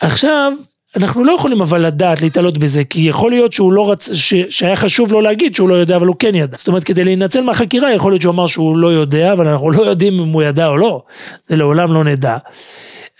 [0.00, 0.52] עכשיו,
[0.96, 4.10] אנחנו לא יכולים אבל לדעת, להתעלות בזה, כי יכול להיות שהוא לא רצ...
[4.12, 4.34] ש...
[4.48, 6.56] שהיה חשוב לו להגיד שהוא לא יודע, אבל הוא כן ידע.
[6.56, 9.82] זאת אומרת, כדי להינצל מהחקירה, יכול להיות שהוא אמר שהוא לא יודע, אבל אנחנו לא
[9.82, 11.02] יודעים אם הוא ידע או לא.
[11.42, 12.36] זה לעולם לא נדע.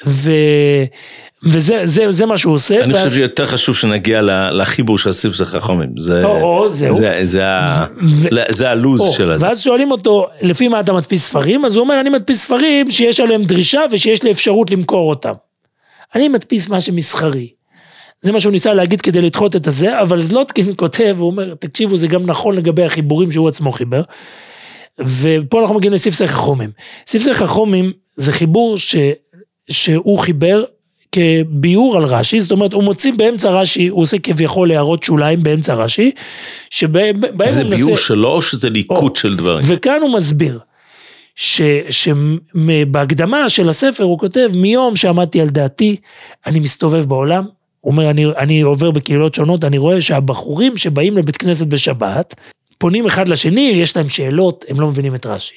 [0.07, 0.31] ו...
[1.45, 2.85] וזה זה, זה מה שהוא עושה.
[2.85, 4.21] אני ואז- חושב שיותר חשוב שנגיע
[4.53, 5.91] לחיבור של ספר חכמים.
[5.99, 6.97] זה- או, או, זהו.
[6.97, 7.45] זה- זה
[8.03, 9.47] ו- זה הלוז או, של הזה.
[9.47, 11.65] ואז שואלים אותו, לפי מה אתה מדפיס ספרים?
[11.65, 15.33] אז הוא אומר, אני מדפיס ספרים שיש עליהם דרישה ושיש לי אפשרות למכור אותם.
[16.15, 17.49] אני מדפיס מה שמסחרי.
[18.23, 21.97] זה מה שהוא ניסה להגיד כדי לדחות את הזה, אבל זלוטקין כותב, הוא אומר, תקשיבו,
[21.97, 24.03] זה גם נכון לגבי החיבורים שהוא עצמו חיבר.
[24.99, 26.71] ופה אנחנו מגיעים לספסי חכומים.
[27.07, 28.97] ספסי חכומים זה חיבור ש,
[29.71, 30.65] שהוא חיבר
[31.13, 35.75] כביאור על רש"י, זאת אומרת, הוא מוציא באמצע רש"י, הוא עושה כביכול הערות שוליים באמצע
[35.75, 36.11] רש"י,
[36.71, 37.77] שבהם הוא זה מנסה...
[37.85, 39.65] ביור שלו או שזה ליקוט של דברים?
[39.69, 40.59] וכאן הוא מסביר,
[41.91, 45.97] שבהקדמה של הספר הוא כותב, מיום שעמדתי על דעתי,
[46.47, 47.45] אני מסתובב בעולם,
[47.81, 52.35] הוא אומר, אני, אני עובר בקהילות שונות, אני רואה שהבחורים שבאים לבית כנסת בשבת,
[52.79, 55.57] פונים אחד לשני, יש להם שאלות, הם לא מבינים את רש"י.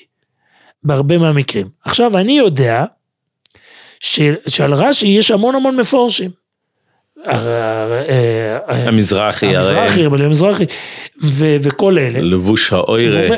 [0.83, 1.67] בהרבה מהמקרים.
[1.85, 2.85] עכשיו, אני יודע
[3.99, 6.31] ש, שעל רש"י יש המון המון מפורשים.
[7.25, 8.57] הר- אה,
[8.87, 10.65] המזרחי, המזרחי, רבי המזרחי,
[11.61, 12.19] וכל אלה.
[12.21, 13.37] לבוש האוירה.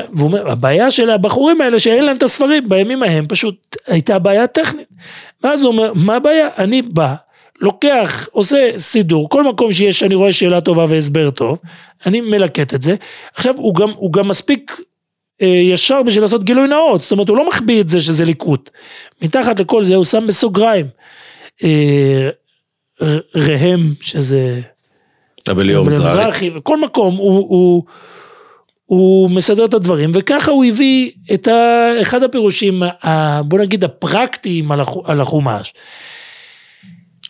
[0.52, 4.88] הבעיה של הבחורים האלה שאין להם את הספרים בימים ההם, פשוט הייתה בעיה טכנית.
[5.42, 6.48] ואז הוא אומר, מה הבעיה?
[6.58, 7.14] אני בא,
[7.60, 11.58] לוקח, עושה סידור, כל מקום שיש, אני רואה שאלה טובה והסבר טוב,
[12.06, 12.94] אני מלקט את זה.
[13.34, 14.80] עכשיו, הוא גם, הוא גם מספיק
[15.42, 18.70] אה, ישר בשביל לעשות גילוי נאות, זאת אומרת, הוא לא מחביא את זה שזה ליקוט.
[19.22, 20.86] מתחת לכל זה הוא שם בסוגריים.
[21.64, 22.28] אה,
[23.36, 24.60] ראם, שזה...
[25.48, 26.50] אבל ליאור אבל מזרחי.
[26.50, 27.82] בכל מקום הוא, הוא,
[28.86, 34.72] הוא מסדר את הדברים, וככה הוא הביא את ה, אחד הפירושים, ה, בוא נגיד הפרקטיים
[35.04, 35.74] על החומש.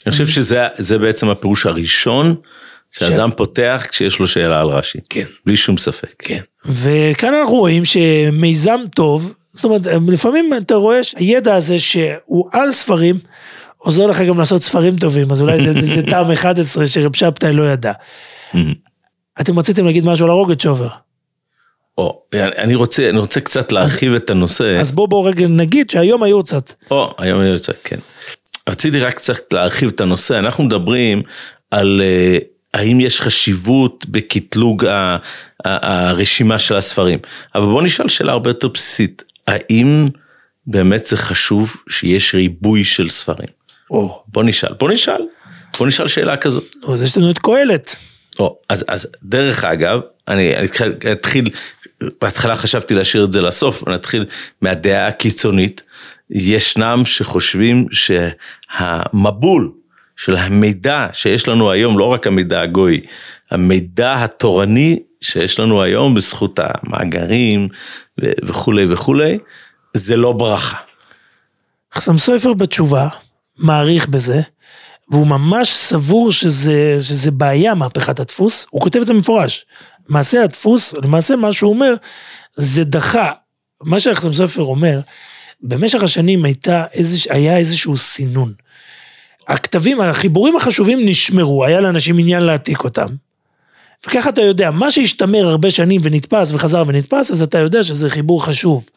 [0.07, 2.35] אני חושב שזה זה בעצם הפירוש הראשון
[2.91, 4.99] שאדם פותח כשיש לו שאלה על רש"י.
[5.09, 5.25] כן.
[5.47, 6.15] בלי שום ספק.
[6.19, 6.41] כן.
[6.65, 13.19] וכאן אנחנו רואים שמיזם טוב, זאת אומרת, לפעמים אתה רואה שהידע הזה שהוא על ספרים,
[13.79, 17.63] עוזר לך גם לעשות ספרים טובים, אז אולי זה, זה טעם 11 שרב שבתאי לא
[17.63, 17.93] ידע.
[19.41, 20.89] אתם רציתם להגיד משהו על הרוגצ'ובר.
[21.99, 24.81] או, אני רוצה, אני רוצה קצת להרחיב את הנושא.
[24.81, 26.73] אז בוא בוא רגע נגיד שהיום היו קצת.
[26.91, 27.99] או, היום אני רוצה, כן.
[28.69, 31.23] רציתי רק קצת להרחיב את הנושא, אנחנו מדברים
[31.71, 32.39] על אה,
[32.75, 35.17] האם יש חשיבות בקטלוג ה-
[35.65, 37.19] ה- הרשימה של הספרים,
[37.55, 40.09] אבל בוא נשאל שאלה הרבה יותר בסיסית, האם
[40.67, 43.49] באמת זה חשוב שיש ריבוי של ספרים?
[43.91, 45.21] או, בוא נשאל, בוא נשאל,
[45.79, 46.75] בוא נשאל שאלה כזאת.
[46.93, 47.97] אז יש לנו את קהלת.
[48.39, 51.51] או, אז, אז דרך אגב, אני, אני אתחיל- אתחיל,
[52.21, 54.25] בהתחלה חשבתי להשאיר את זה לסוף, אבל נתחיל
[54.63, 55.83] מהדעה הקיצונית.
[56.31, 59.73] ישנם שחושבים שהמבול
[60.17, 63.01] של המידע שיש לנו היום, לא רק המידע הגוי,
[63.51, 67.69] המידע התורני שיש לנו היום בזכות המאגרים
[68.19, 69.39] וכולי וכולי,
[69.95, 70.77] זה לא ברכה.
[71.95, 73.09] חסם סופר בתשובה,
[73.59, 74.41] מעריך בזה,
[75.11, 79.67] והוא ממש סבור שזה, שזה בעיה, מהפכת הדפוס, הוא כותב את זה מפורש.
[80.09, 81.95] מעשה הדפוס, למעשה מה שהוא אומר,
[82.57, 83.33] זה דחה.
[83.83, 85.01] מה שהחסם סופר אומר,
[85.63, 88.53] במשך השנים הייתה איזוש, היה איזשהו סינון.
[89.49, 93.09] הכתבים, החיבורים החשובים נשמרו, היה לאנשים עניין להעתיק אותם.
[94.07, 98.45] וככה אתה יודע, מה שהשתמר הרבה שנים ונתפס וחזר ונתפס, אז אתה יודע שזה חיבור
[98.45, 98.89] חשוב.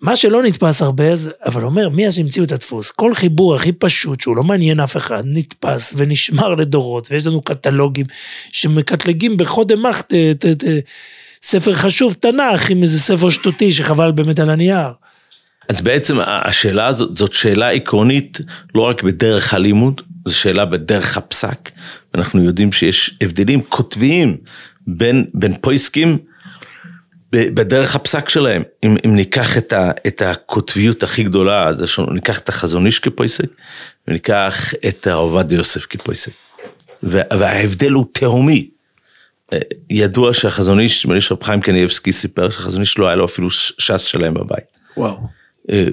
[0.00, 2.90] מה שלא נתפס הרבה, זה, אבל אומר, מי אז המציאו את הדפוס?
[2.90, 8.06] כל חיבור הכי פשוט, שהוא לא מעניין אף אחד, נתפס ונשמר לדורות, ויש לנו קטלוגים
[8.52, 10.02] שמקטלגים בחודם אח
[11.42, 14.88] ספר חשוב, תנ"ך, עם איזה ספר שטותי שחבל באמת על הנייר.
[15.70, 18.40] אז בעצם השאלה הזאת, זאת שאלה עקרונית
[18.74, 21.70] לא רק בדרך הלימוד, זו שאלה בדרך הפסק.
[22.14, 24.36] אנחנו יודעים שיש הבדלים קוטביים
[24.86, 26.18] בין, בין פויסקים
[27.32, 28.62] בדרך הפסק שלהם.
[28.84, 33.48] אם, אם ניקח את, ה, את הקוטביות הכי גדולה, אז ניקח את החזון איש כפויסק,
[34.08, 36.32] וניקח את עובדיה יוסף כפויסק.
[37.02, 38.68] וההבדל הוא תהומי.
[39.90, 44.00] ידוע שהחזון איש, נדמה לי חיים קניאבסקי סיפר שהחזון איש לא היה לו אפילו ש"ס
[44.00, 44.64] שלהם בבית.
[44.96, 45.39] וואו.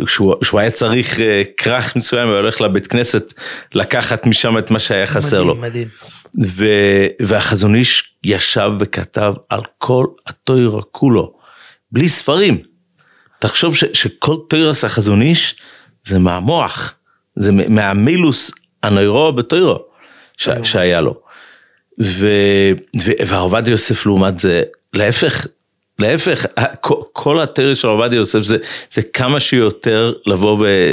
[0.07, 3.33] שהוא, שהוא היה צריך אה, כרך מסוים, הוא הולך לבית כנסת
[3.73, 5.55] לקחת משם את מה שהיה חסר מדהים, לו.
[5.55, 5.87] מדהים.
[6.45, 6.65] ו,
[7.21, 11.33] והחזון איש ישב וכתב על כל התוירה כולו,
[11.91, 12.57] בלי ספרים.
[13.39, 15.55] תחשוב ש, שכל תוירס החזון איש
[16.03, 16.93] זה מהמוח,
[17.35, 18.51] זה מהמילוס
[18.83, 19.79] הנוירו בתוירו
[20.37, 21.21] ש, שהיה לו.
[22.01, 22.27] ו,
[23.03, 24.63] ו, והרב יוסף לעומת זה,
[24.93, 25.47] להפך,
[25.99, 26.45] להפך,
[27.13, 28.57] כל התיאוריה של עובדיה יוסף זה,
[28.91, 30.91] זה כמה שיותר לבוא ו,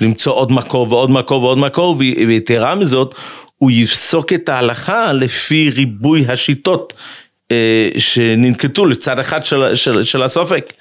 [0.00, 3.14] ולמצוא עוד מקור ועוד מקור ועוד מקור, ויתרה מזאת,
[3.58, 6.92] הוא יפסוק את ההלכה לפי ריבוי השיטות
[7.50, 10.72] אה, שננקטו לצד אחד של, של, של הסופק.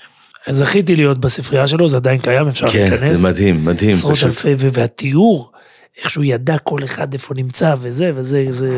[0.50, 3.20] זכיתי להיות בספרייה שלו, זה עדיין קיים, אפשר כן, להיכנס.
[3.20, 3.92] זה מדהים, מדהים.
[3.92, 4.18] עשרות.
[4.24, 5.52] אלפי, והתיאור,
[5.98, 8.70] איך שהוא ידע כל אחד איפה נמצא וזה, וזה זה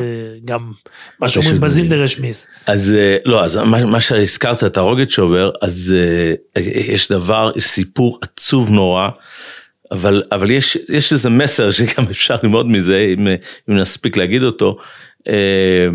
[0.45, 0.71] גם
[1.19, 2.47] מה שאומרים בזינדר השמיס.
[2.65, 8.19] אז אה, לא, אז מה, מה שהזכרת את הרוגת שובר, אז אה, יש דבר, סיפור
[8.21, 9.09] עצוב נורא,
[9.91, 13.27] אבל, אבל יש, יש איזה מסר שגם אפשר ללמוד מזה, אם,
[13.69, 14.77] אם נספיק להגיד אותו.
[15.27, 15.87] אה,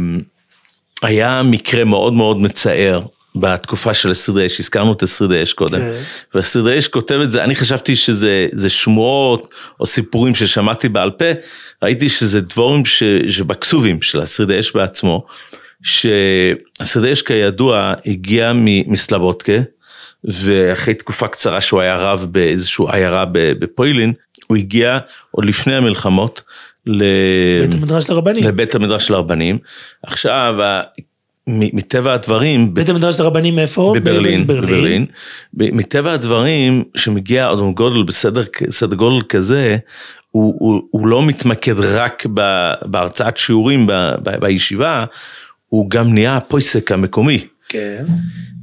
[1.02, 3.00] היה מקרה מאוד מאוד מצער
[3.34, 6.02] בתקופה של אסריד האש, הזכרנו את אסריד האש קודם, כן.
[6.34, 9.48] ואסריד האש כותב את זה, אני חשבתי שזה זה שמועות
[9.80, 11.24] או סיפורים ששמעתי בעל פה,
[11.82, 15.26] ראיתי שזה דבורים ש, שבכסובים של אסריד האש בעצמו,
[15.82, 18.52] שאסריד האש כידוע הגיע
[18.86, 19.58] מסלבודקה,
[20.24, 24.12] ואחרי תקופה קצרה שהוא היה רב באיזושהי עיירה בפוילין,
[24.46, 24.98] הוא הגיע
[25.30, 26.42] עוד לפני המלחמות.
[26.86, 27.02] ל...
[27.62, 28.44] בית המדרש לרבנים.
[28.44, 29.58] לבית המדרש של הרבנים.
[30.02, 30.56] עכשיו,
[31.46, 33.92] מטבע הדברים, בית המדרש לרבנים איפה?
[33.96, 35.06] בברלין, בברלין.
[35.54, 39.76] מטבע הדברים, שמגיע אדון גודל בסדר סדר גודל כזה,
[40.30, 42.26] הוא, הוא, הוא לא מתמקד רק
[42.82, 45.04] בהרצאת שיעורים ב, ב, בישיבה,
[45.68, 47.46] הוא גם נהיה הפויסק המקומי.
[47.68, 48.04] כן.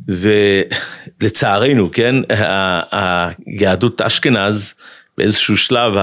[0.07, 2.15] ולצערנו, כן,
[2.91, 4.73] היהדות אשכנז
[5.17, 5.93] באיזשהו שלב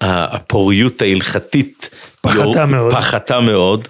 [0.00, 1.90] הפוריות ההלכתית
[2.22, 2.92] פחתה מאוד.
[2.92, 3.88] פחתה מאוד,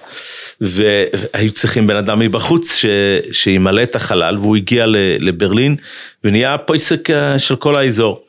[0.61, 2.87] והיו צריכים בן אדם מבחוץ ש,
[3.33, 4.85] שימלא את החלל, והוא הגיע
[5.19, 5.77] לברלין
[6.25, 8.23] ונהיה הפויסק אה, של כל האזור.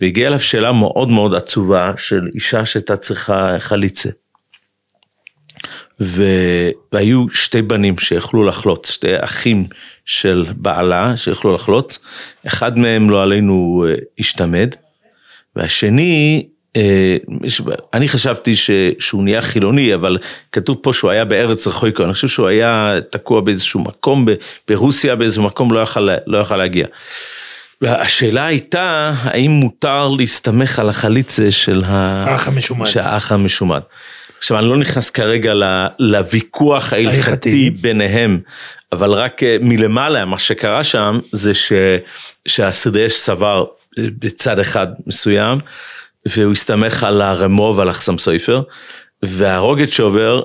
[0.00, 4.08] והגיעה אליו שאלה מאוד מאוד עצובה של אישה שהייתה צריכה חליצה.
[6.00, 9.66] והיו שתי בנים שיכלו לחלוץ, שתי אחים
[10.04, 11.98] של בעלה שיכלו לחלוץ,
[12.46, 14.74] אחד מהם לא עלינו אה, השתמד,
[15.56, 16.48] והשני,
[17.94, 20.18] אני חשבתי ש- שהוא נהיה חילוני, אבל
[20.52, 24.26] כתוב פה שהוא היה בארץ רחוקה, אני חושב שהוא היה תקוע באיזשהו מקום
[24.68, 26.86] ברוסיה, באיזשהו מקום לא יכל, לא יכל להגיע.
[27.80, 31.82] והשאלה הייתה, האם מותר להסתמך על החליצה של.
[31.86, 32.86] האח המשומד.
[32.86, 33.80] של האח המשומד.
[34.38, 35.52] עכשיו, אני לא נכנס כרגע
[35.98, 37.70] לוויכוח ההלכתי.
[37.70, 38.40] ביניהם,
[38.92, 41.72] אבל רק אה, מלמעלה, מה שקרה שם, זה ש...
[42.48, 43.64] שהסדרש סבר
[43.98, 45.58] אה, בצד אחד מסוים,
[46.26, 48.62] והוא הסתמך על הרמו ועל החסם סויפר,
[49.22, 50.42] והרוגת שובר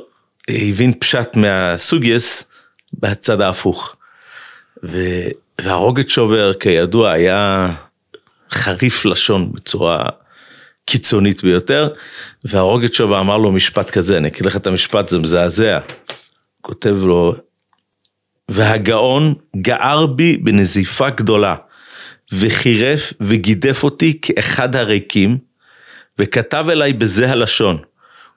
[0.50, 2.50] הבין פשט מהסוגייס
[2.94, 3.96] בצד ההפוך.
[4.84, 5.00] ו...
[5.62, 7.70] והרוגת שובר כידוע היה
[8.52, 10.06] חריף לשון בצורה
[10.86, 11.90] קיצונית ביותר,
[12.46, 15.80] והרוגת שובר אמר לו משפט כזה, אני אקריא לך את המשפט, זה מזעזע.
[16.62, 17.36] כותב לו,
[18.50, 21.56] והגאון גער בי בנזיפה גדולה,
[22.32, 25.38] וחירף וגידף אותי כאחד הריקים,
[26.20, 27.78] וכתב אליי בזה הלשון,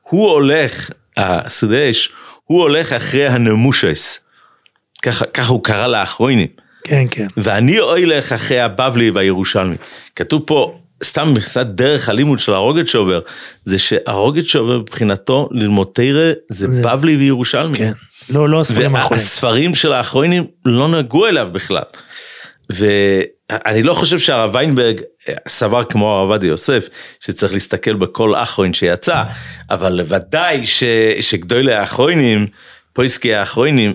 [0.03, 2.13] הוא הולך, הסדש,
[2.45, 4.21] הוא הולך אחרי הנמושס.
[5.03, 6.49] ככה, ככה הוא קרא לאחרונים.
[6.85, 7.27] כן, כן.
[7.37, 9.77] ואני אוי לך אחרי הבבלי והירושלמי.
[10.17, 13.21] כתוב פה, סתם קצת דרך הלימוד של הרוגת שובר,
[13.65, 17.77] זה שהרוגת שובר מבחינתו ללמוד תרא זה זה- בבלי וירושלמי.
[17.79, 17.93] כן.
[18.31, 19.23] לא, לא הספרים האחרונים.
[19.23, 21.83] והספרים של האחרונים לא נגעו אליו בכלל.
[22.71, 25.01] ואני לא חושב שהרב ויינברג
[25.49, 26.89] סבר כמו הרב עובדיה יוסף,
[27.21, 29.23] שצריך להסתכל בכל אחרון שיצא,
[29.71, 30.85] אבל ודאי ש,
[31.21, 32.47] שגדולי האחרונים,
[32.93, 33.93] פויסקי האחרונים,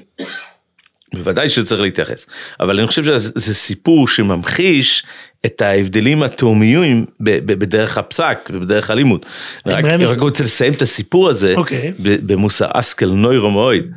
[1.14, 2.28] בוודאי שצריך להתייחס.
[2.60, 5.04] אבל אני חושב שזה זה סיפור שממחיש
[5.46, 9.26] את ההבדלים התאומיים בדרך הפסק ובדרך הלימוד.
[9.66, 11.92] אני רק, רק רוצה לסיים את הסיפור הזה אוקיי.
[12.00, 13.92] ב- במוסר אסקל נוירו מויד.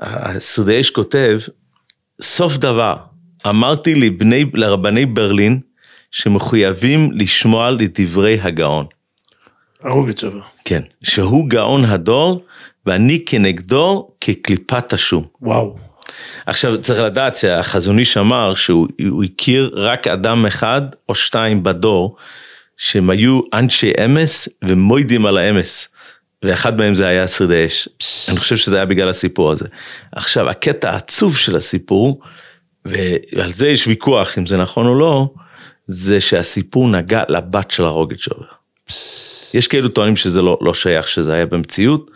[0.00, 1.40] השרדי אש כותב,
[2.20, 2.96] סוף דבר,
[3.48, 5.60] אמרתי לבני, לרבני ברלין
[6.12, 8.86] שמחויבים לשמוע לדברי הגאון.
[9.82, 10.40] הרוגת שובר.
[10.64, 12.44] כן, שהוא גאון הדור
[12.86, 15.24] ואני כנגדו כקליפת השום.
[15.42, 15.76] וואו.
[16.46, 22.16] עכשיו צריך לדעת שהחזון איש אמר שהוא הוא הכיר רק אדם אחד או שתיים בדור
[22.76, 25.88] שהם היו אנשי אמס ומוידים על האמס.
[26.42, 27.88] ואחד מהם זה היה שרידי אש.
[28.28, 29.66] אני חושב שזה היה בגלל הסיפור הזה.
[30.12, 32.20] עכשיו הקטע העצוב של הסיפור,
[32.84, 35.30] ועל זה יש ויכוח אם זה נכון או לא,
[35.86, 38.44] זה שהסיפור נגע לבת של הרוגת שובר.
[39.54, 42.10] יש כאלו טוענים שזה לא, לא שייך, שזה היה במציאות,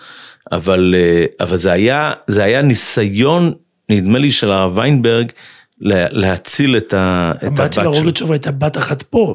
[0.53, 3.55] אבל, אה, אבל זה, היה, זה היה ניסיון,
[3.89, 5.33] נדמה לי, של הרב ויינברג,
[5.81, 9.35] לה- להציל את, ה, את הבת של שובר הייתה בת אחת פה,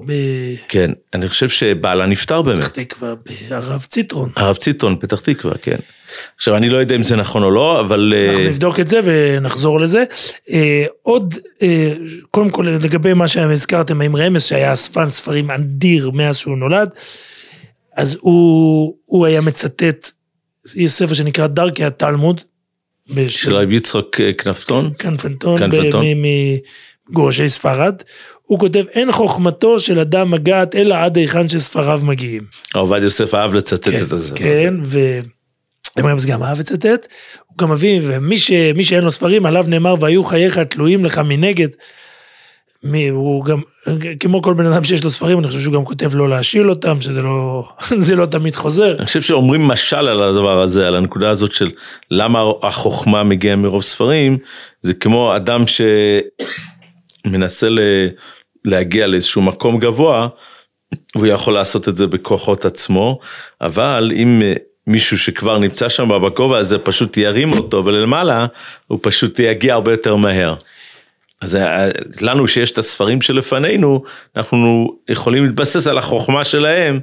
[0.67, 2.57] כן, אני חושב שבעלה נפטר באמת.
[2.59, 3.13] בפתח תקווה,
[3.49, 4.31] בהרב ציטרון.
[4.35, 5.77] הרב ציטון, פתח תקווה, כן.
[6.35, 8.13] עכשיו, אני לא יודע אם זה נכון או לא, אבל...
[8.15, 10.03] אה, אנחנו נבדוק את זה ונחזור לזה.
[10.49, 11.93] אה, עוד, אה,
[12.31, 16.89] קודם כל לגבי מה שהזכרתם עם רמז שהיה אספן ספרים אדיר מאז שהוא נולד,
[17.97, 20.09] אז הוא, הוא היה מצטט,
[20.75, 22.41] יש ספר שנקרא דרכי התלמוד,
[23.27, 24.93] של רבי יצחק אה, כנפתון.
[25.71, 26.57] ב- מ-
[27.09, 27.95] מגורשי ספרד,
[28.43, 32.41] הוא כותב אין חוכמתו של אדם מגעת אלא עד היכן שספריו מגיעים.
[32.73, 34.35] עובדיה יוסף אהב לצטט כן, את הזה.
[34.35, 34.73] כן,
[35.99, 37.07] ורמז גם אהב לצטט,
[37.47, 38.51] הוא גם מביא, ומי ש,
[38.81, 41.67] שאין לו ספרים, עליו נאמר, והיו חייך תלויים לך מנגד.
[43.11, 43.61] הוא גם,
[44.19, 47.01] כמו כל בן אדם שיש לו ספרים, אני חושב שהוא גם כותב לא להשיל אותם,
[47.01, 47.67] שזה לא,
[48.05, 48.97] זה לא תמיד חוזר.
[48.97, 51.71] אני חושב שאומרים משל על הדבר הזה, על הנקודה הזאת של
[52.11, 54.37] למה החוכמה מגיעה מרוב ספרים,
[54.81, 55.63] זה כמו אדם
[57.27, 57.79] שמנסה ל...
[58.65, 60.27] להגיע לאיזשהו מקום גבוה,
[61.15, 63.19] והוא יכול לעשות את זה בכוחות עצמו,
[63.61, 64.41] אבל אם
[64.87, 68.45] מישהו שכבר נמצא שם בכובע הזה פשוט ירים אותו ולמעלה,
[68.87, 70.55] הוא פשוט יגיע הרבה יותר מהר.
[71.41, 71.89] אז אה,
[72.21, 74.03] לנו שיש את הספרים שלפנינו,
[74.35, 76.99] אנחנו יכולים להתבסס על החוכמה שלהם,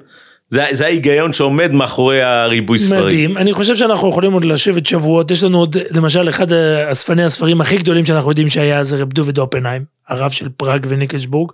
[0.50, 3.06] זה, זה ההיגיון שעומד מאחורי הריבוי ספרים.
[3.06, 6.52] מדהים, אני חושב שאנחנו יכולים עוד לשבת שבועות, יש לנו עוד, למשל, אחד
[6.92, 11.52] אספני הספרים הכי גדולים שאנחנו יודעים שהיה זה רב דוד אופנהיים, הרב של פראג וניקלסבורג,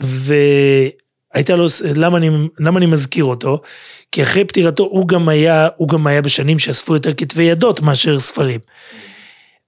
[0.00, 2.30] והייתה לו, למה אני,
[2.60, 3.60] למה אני מזכיר אותו?
[4.12, 8.18] כי אחרי פטירתו הוא גם היה, הוא גם היה בשנים שאספו יותר כתבי ידות מאשר
[8.18, 8.60] ספרים.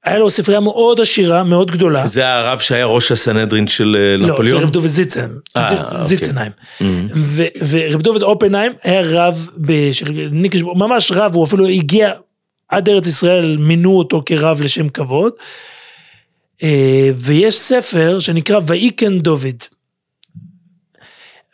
[0.08, 2.06] היה לו ספרייה מאוד עשירה, מאוד גדולה.
[2.06, 4.62] זה הרב שהיה ראש הסנהדרין של אה, לא, זה נפוליאון?
[4.62, 5.98] רב דוד זיצן, אה, אוקיי.
[5.98, 6.52] זיצנהיים.
[6.80, 6.84] Mhm.
[7.14, 9.48] ו- ורב דוד אופנהיים היה רב
[9.92, 12.12] של ניקלשבורג, ממש רב, הוא אפילו הגיע
[12.68, 15.32] עד ארץ ישראל, מינו אותו כרב לשם כבוד.
[16.62, 19.62] אה, ויש ספר שנקרא ויקן דוד.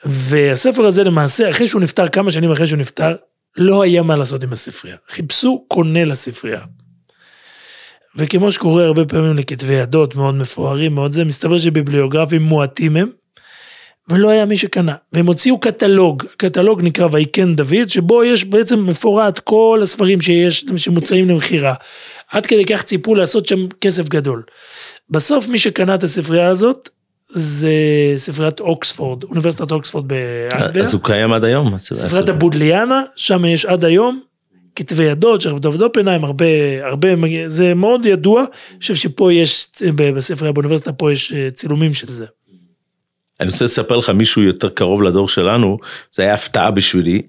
[0.04, 3.14] והספר הזה למעשה, אחרי שהוא נפטר, כמה שנים אחרי שהוא נפטר,
[3.56, 4.96] לא היה מה לעשות עם הספרייה.
[5.10, 6.60] חיפשו קונה לספרייה.
[8.16, 13.08] וכמו שקורה הרבה פעמים לכתבי ידות מאוד מפוארים, מאוד זה, מסתבר שביבליוגרפים מועטים הם,
[14.08, 14.94] ולא היה מי שקנה.
[15.12, 21.28] והם הוציאו קטלוג, קטלוג נקרא ויקן דוד, שבו יש בעצם מפורט כל הספרים שיש, שמוצאים
[21.28, 21.74] למכירה.
[22.30, 24.42] עד כדי כך ציפו לעשות שם כסף גדול.
[25.10, 26.88] בסוף מי שקנה את הספרייה הזאת,
[27.30, 27.72] זה
[28.16, 30.84] ספריית אוקספורד, אוניברסיטת אוקספורד באנגליה.
[30.84, 31.78] אז הוא קיים עד היום.
[31.78, 34.20] ספריית הבודליאנה, שם יש עד היום
[34.76, 36.44] כתבי ידות של רב דוד אופנהיים, הרבה,
[36.82, 37.08] הרבה,
[37.46, 42.26] זה מאוד ידוע, אני חושב שפה יש, בספרייה באוניברסיטה פה יש אה, צילומים של זה.
[43.40, 45.78] אני רוצה לספר לך מישהו יותר קרוב לדור שלנו,
[46.12, 47.22] זה היה הפתעה בשבילי,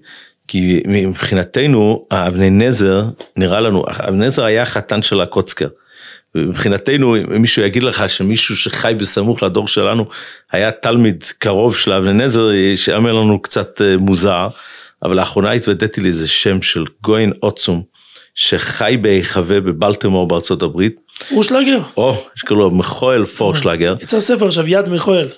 [0.48, 3.04] כי מבחינתנו האבני נזר,
[3.36, 5.68] נראה לנו, אבני נזר היה חתן של הקוצקר.
[6.34, 10.06] מבחינתנו, אם מישהו יגיד לך שמישהו שחי בסמוך לדור שלנו
[10.52, 14.48] היה תלמיד קרוב של אבני נזר, שיאמר לנו קצת אה, מוזר,
[15.02, 17.82] אבל לאחרונה התוודעתי לאיזה שם של גויין עוצום,
[18.34, 20.96] שחי בהיחווה בבלטמור בארצות הברית,
[21.32, 25.28] אושלגר, או, שקוראים לו מכואל פורשלגר, יצא ספר עכשיו, יד מיכואל,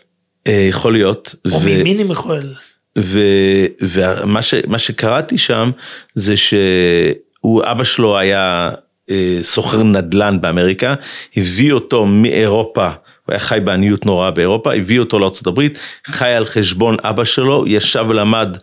[0.49, 1.35] אה, יכול להיות.
[1.53, 2.55] או מימיני מיכואל.
[2.99, 5.71] ו- ומה שקראתי שם
[6.15, 8.71] זה שהוא, אבא שלו היה
[9.11, 10.95] אה, סוחר נדל"ן באמריקה,
[11.37, 15.63] הביא אותו מאירופה, הוא היה חי בעניות נוראה באירופה, הביא אותו לארה"ב,
[16.07, 18.57] חי על חשבון אבא שלו, ישב ולמד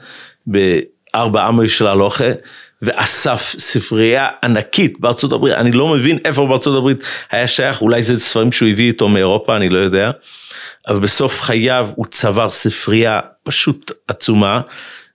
[0.47, 2.29] בארבע עמי של הלוכה,
[2.81, 6.97] ואסף ספרייה ענקית בארצות הברית, אני לא מבין איפה בארצות הברית
[7.31, 10.11] היה שייך, אולי זה ספרים שהוא הביא איתו מאירופה, אני לא יודע,
[10.87, 14.61] אבל בסוף חייו הוא צבר ספרייה פשוט עצומה,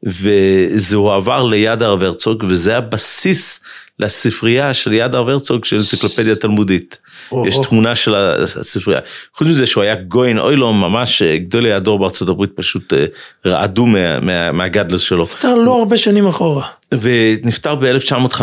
[0.02, 3.60] וזה הועבר ליד הרב הרצוג, וזה הבסיס
[4.00, 6.98] לספרייה של יד הרב הרצוג של אנציקלופדיה תלמודית.
[7.32, 7.64] או, יש או.
[7.64, 9.00] תמונה של הספרייה.
[9.36, 13.04] חוץ מזה שהוא היה גויין אוילום, ממש אה, גדולי הדור בארצות הברית פשוט אה,
[13.46, 15.22] רעדו מה- מה- מהגדלס שלו.
[15.22, 16.66] נפטר לא הרבה שנים אחורה.
[17.00, 18.38] ונפטר ב-1958,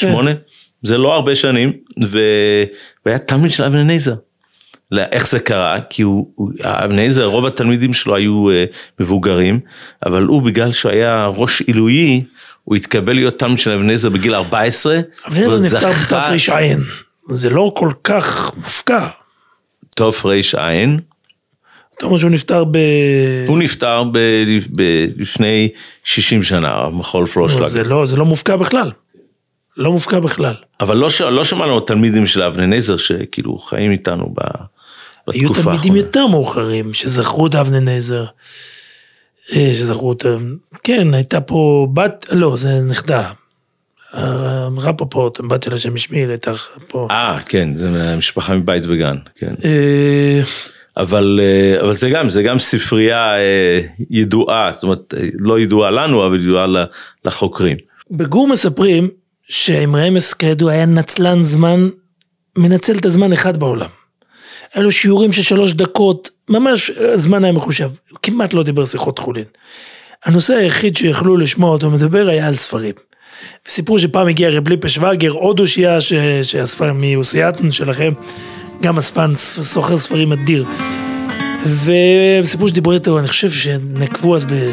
[0.00, 0.32] כן.
[0.82, 2.10] זה לא הרבה שנים, והוא
[3.06, 3.88] היה תלמיד של אבן.
[4.90, 5.80] לא, איך זה קרה?
[5.90, 8.64] כי הוא, הוא- אבן אליעזר, רוב התלמידים שלו היו אה,
[9.00, 9.60] מבוגרים,
[10.06, 12.22] אבל הוא בגלל שהוא היה ראש עילויי,
[12.68, 15.00] הוא התקבל להיות תלמיד של אליעזר בגיל 14.
[15.26, 16.56] אבל זה ועוד נפטר בתר"ע.
[17.30, 19.08] זה לא כל כך מופקע.
[19.96, 20.34] תר"ע.
[21.96, 22.78] אתה אומר שהוא נפטר ב...
[23.46, 24.18] הוא נפטר ב,
[24.76, 25.68] ב, לפני
[26.04, 27.66] 60 שנה, המחול פלושלג.
[27.68, 28.92] זה לא, זה לא מופקע בכלל.
[29.76, 30.54] לא מופקע בכלל.
[30.80, 35.74] אבל לא, ש- לא שמענו תלמידים של אליעזר שכאילו חיים איתנו ב, בתקופה היו תלמידים
[35.76, 35.98] האחרונה.
[35.98, 38.20] יותר מאוחרים שזכרו את אבנר נזר.
[38.24, 38.28] אה,
[39.52, 40.24] שזכרו את...
[40.82, 42.26] כן, הייתה פה בת...
[42.32, 43.32] לא, זה נכדה.
[44.14, 46.52] אה, רפפורט, בת של השם ישמיעאל, הייתה
[46.88, 47.08] פה.
[47.10, 49.54] אה, כן, זה מהמשפחה מבית וגן, כן.
[49.64, 50.40] אה,
[50.96, 53.80] אבל, אה, אבל זה גם, זה גם ספרייה אה,
[54.10, 56.66] ידועה, זאת אומרת, אה, לא ידועה לנו, אבל ידועה
[57.24, 57.76] לחוקרים.
[58.10, 59.08] בגור מספרים
[59.48, 61.88] שאמרמס כידוע היה נצלן זמן,
[62.58, 63.88] מנצל את הזמן אחד בעולם.
[64.74, 69.18] היה לו שיעורים של שלוש דקות, ממש הזמן היה מחושב, הוא כמעט לא דיבר שיחות
[69.18, 69.44] חולין.
[70.24, 72.94] הנושא היחיד שיכלו לשמוע אותו מדבר היה על ספרים.
[73.68, 76.12] וסיפרו שפעם הגיע רב ליפה שווגר, עוד אושייה ש-
[76.42, 78.12] שאספה מאוסייתן שלכם,
[78.82, 80.64] גם אספן סוחר ספרים אדיר.
[81.62, 84.70] וסיפרו שדיברו איתו, אני חושב שנקבו אז, ב...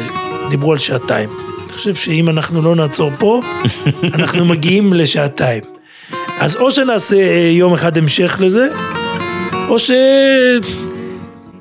[0.50, 1.30] דיברו על שעתיים.
[1.64, 3.40] אני חושב שאם אנחנו לא נעצור פה,
[4.14, 5.62] אנחנו מגיעים לשעתיים.
[6.38, 8.68] אז או שנעשה אה, יום אחד המשך לזה,
[9.68, 9.90] או ש...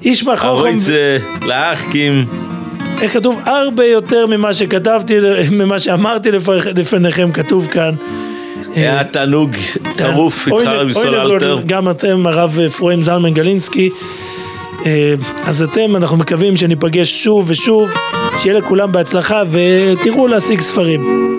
[0.04, 2.26] איש מהחוכם, ארויץ אה, לאחקים,
[3.02, 3.40] איך כתוב?
[3.46, 5.16] הרבה יותר ממה שכתבתי,
[5.52, 6.30] ממה שאמרתי
[6.76, 7.96] לפניכם, כתוב כאן.
[8.76, 9.52] היה תענוג
[9.94, 11.60] צרוף אוי, איתך אוי, רבי סול אוי, אלתר.
[11.66, 13.90] גם אתם, הרב אפרים זלמן גלינסקי.
[14.86, 15.14] אה,
[15.46, 17.90] אז אתם, אנחנו מקווים שניפגש שוב ושוב,
[18.40, 21.35] שיהיה לכולם בהצלחה ותראו להשיג ספרים.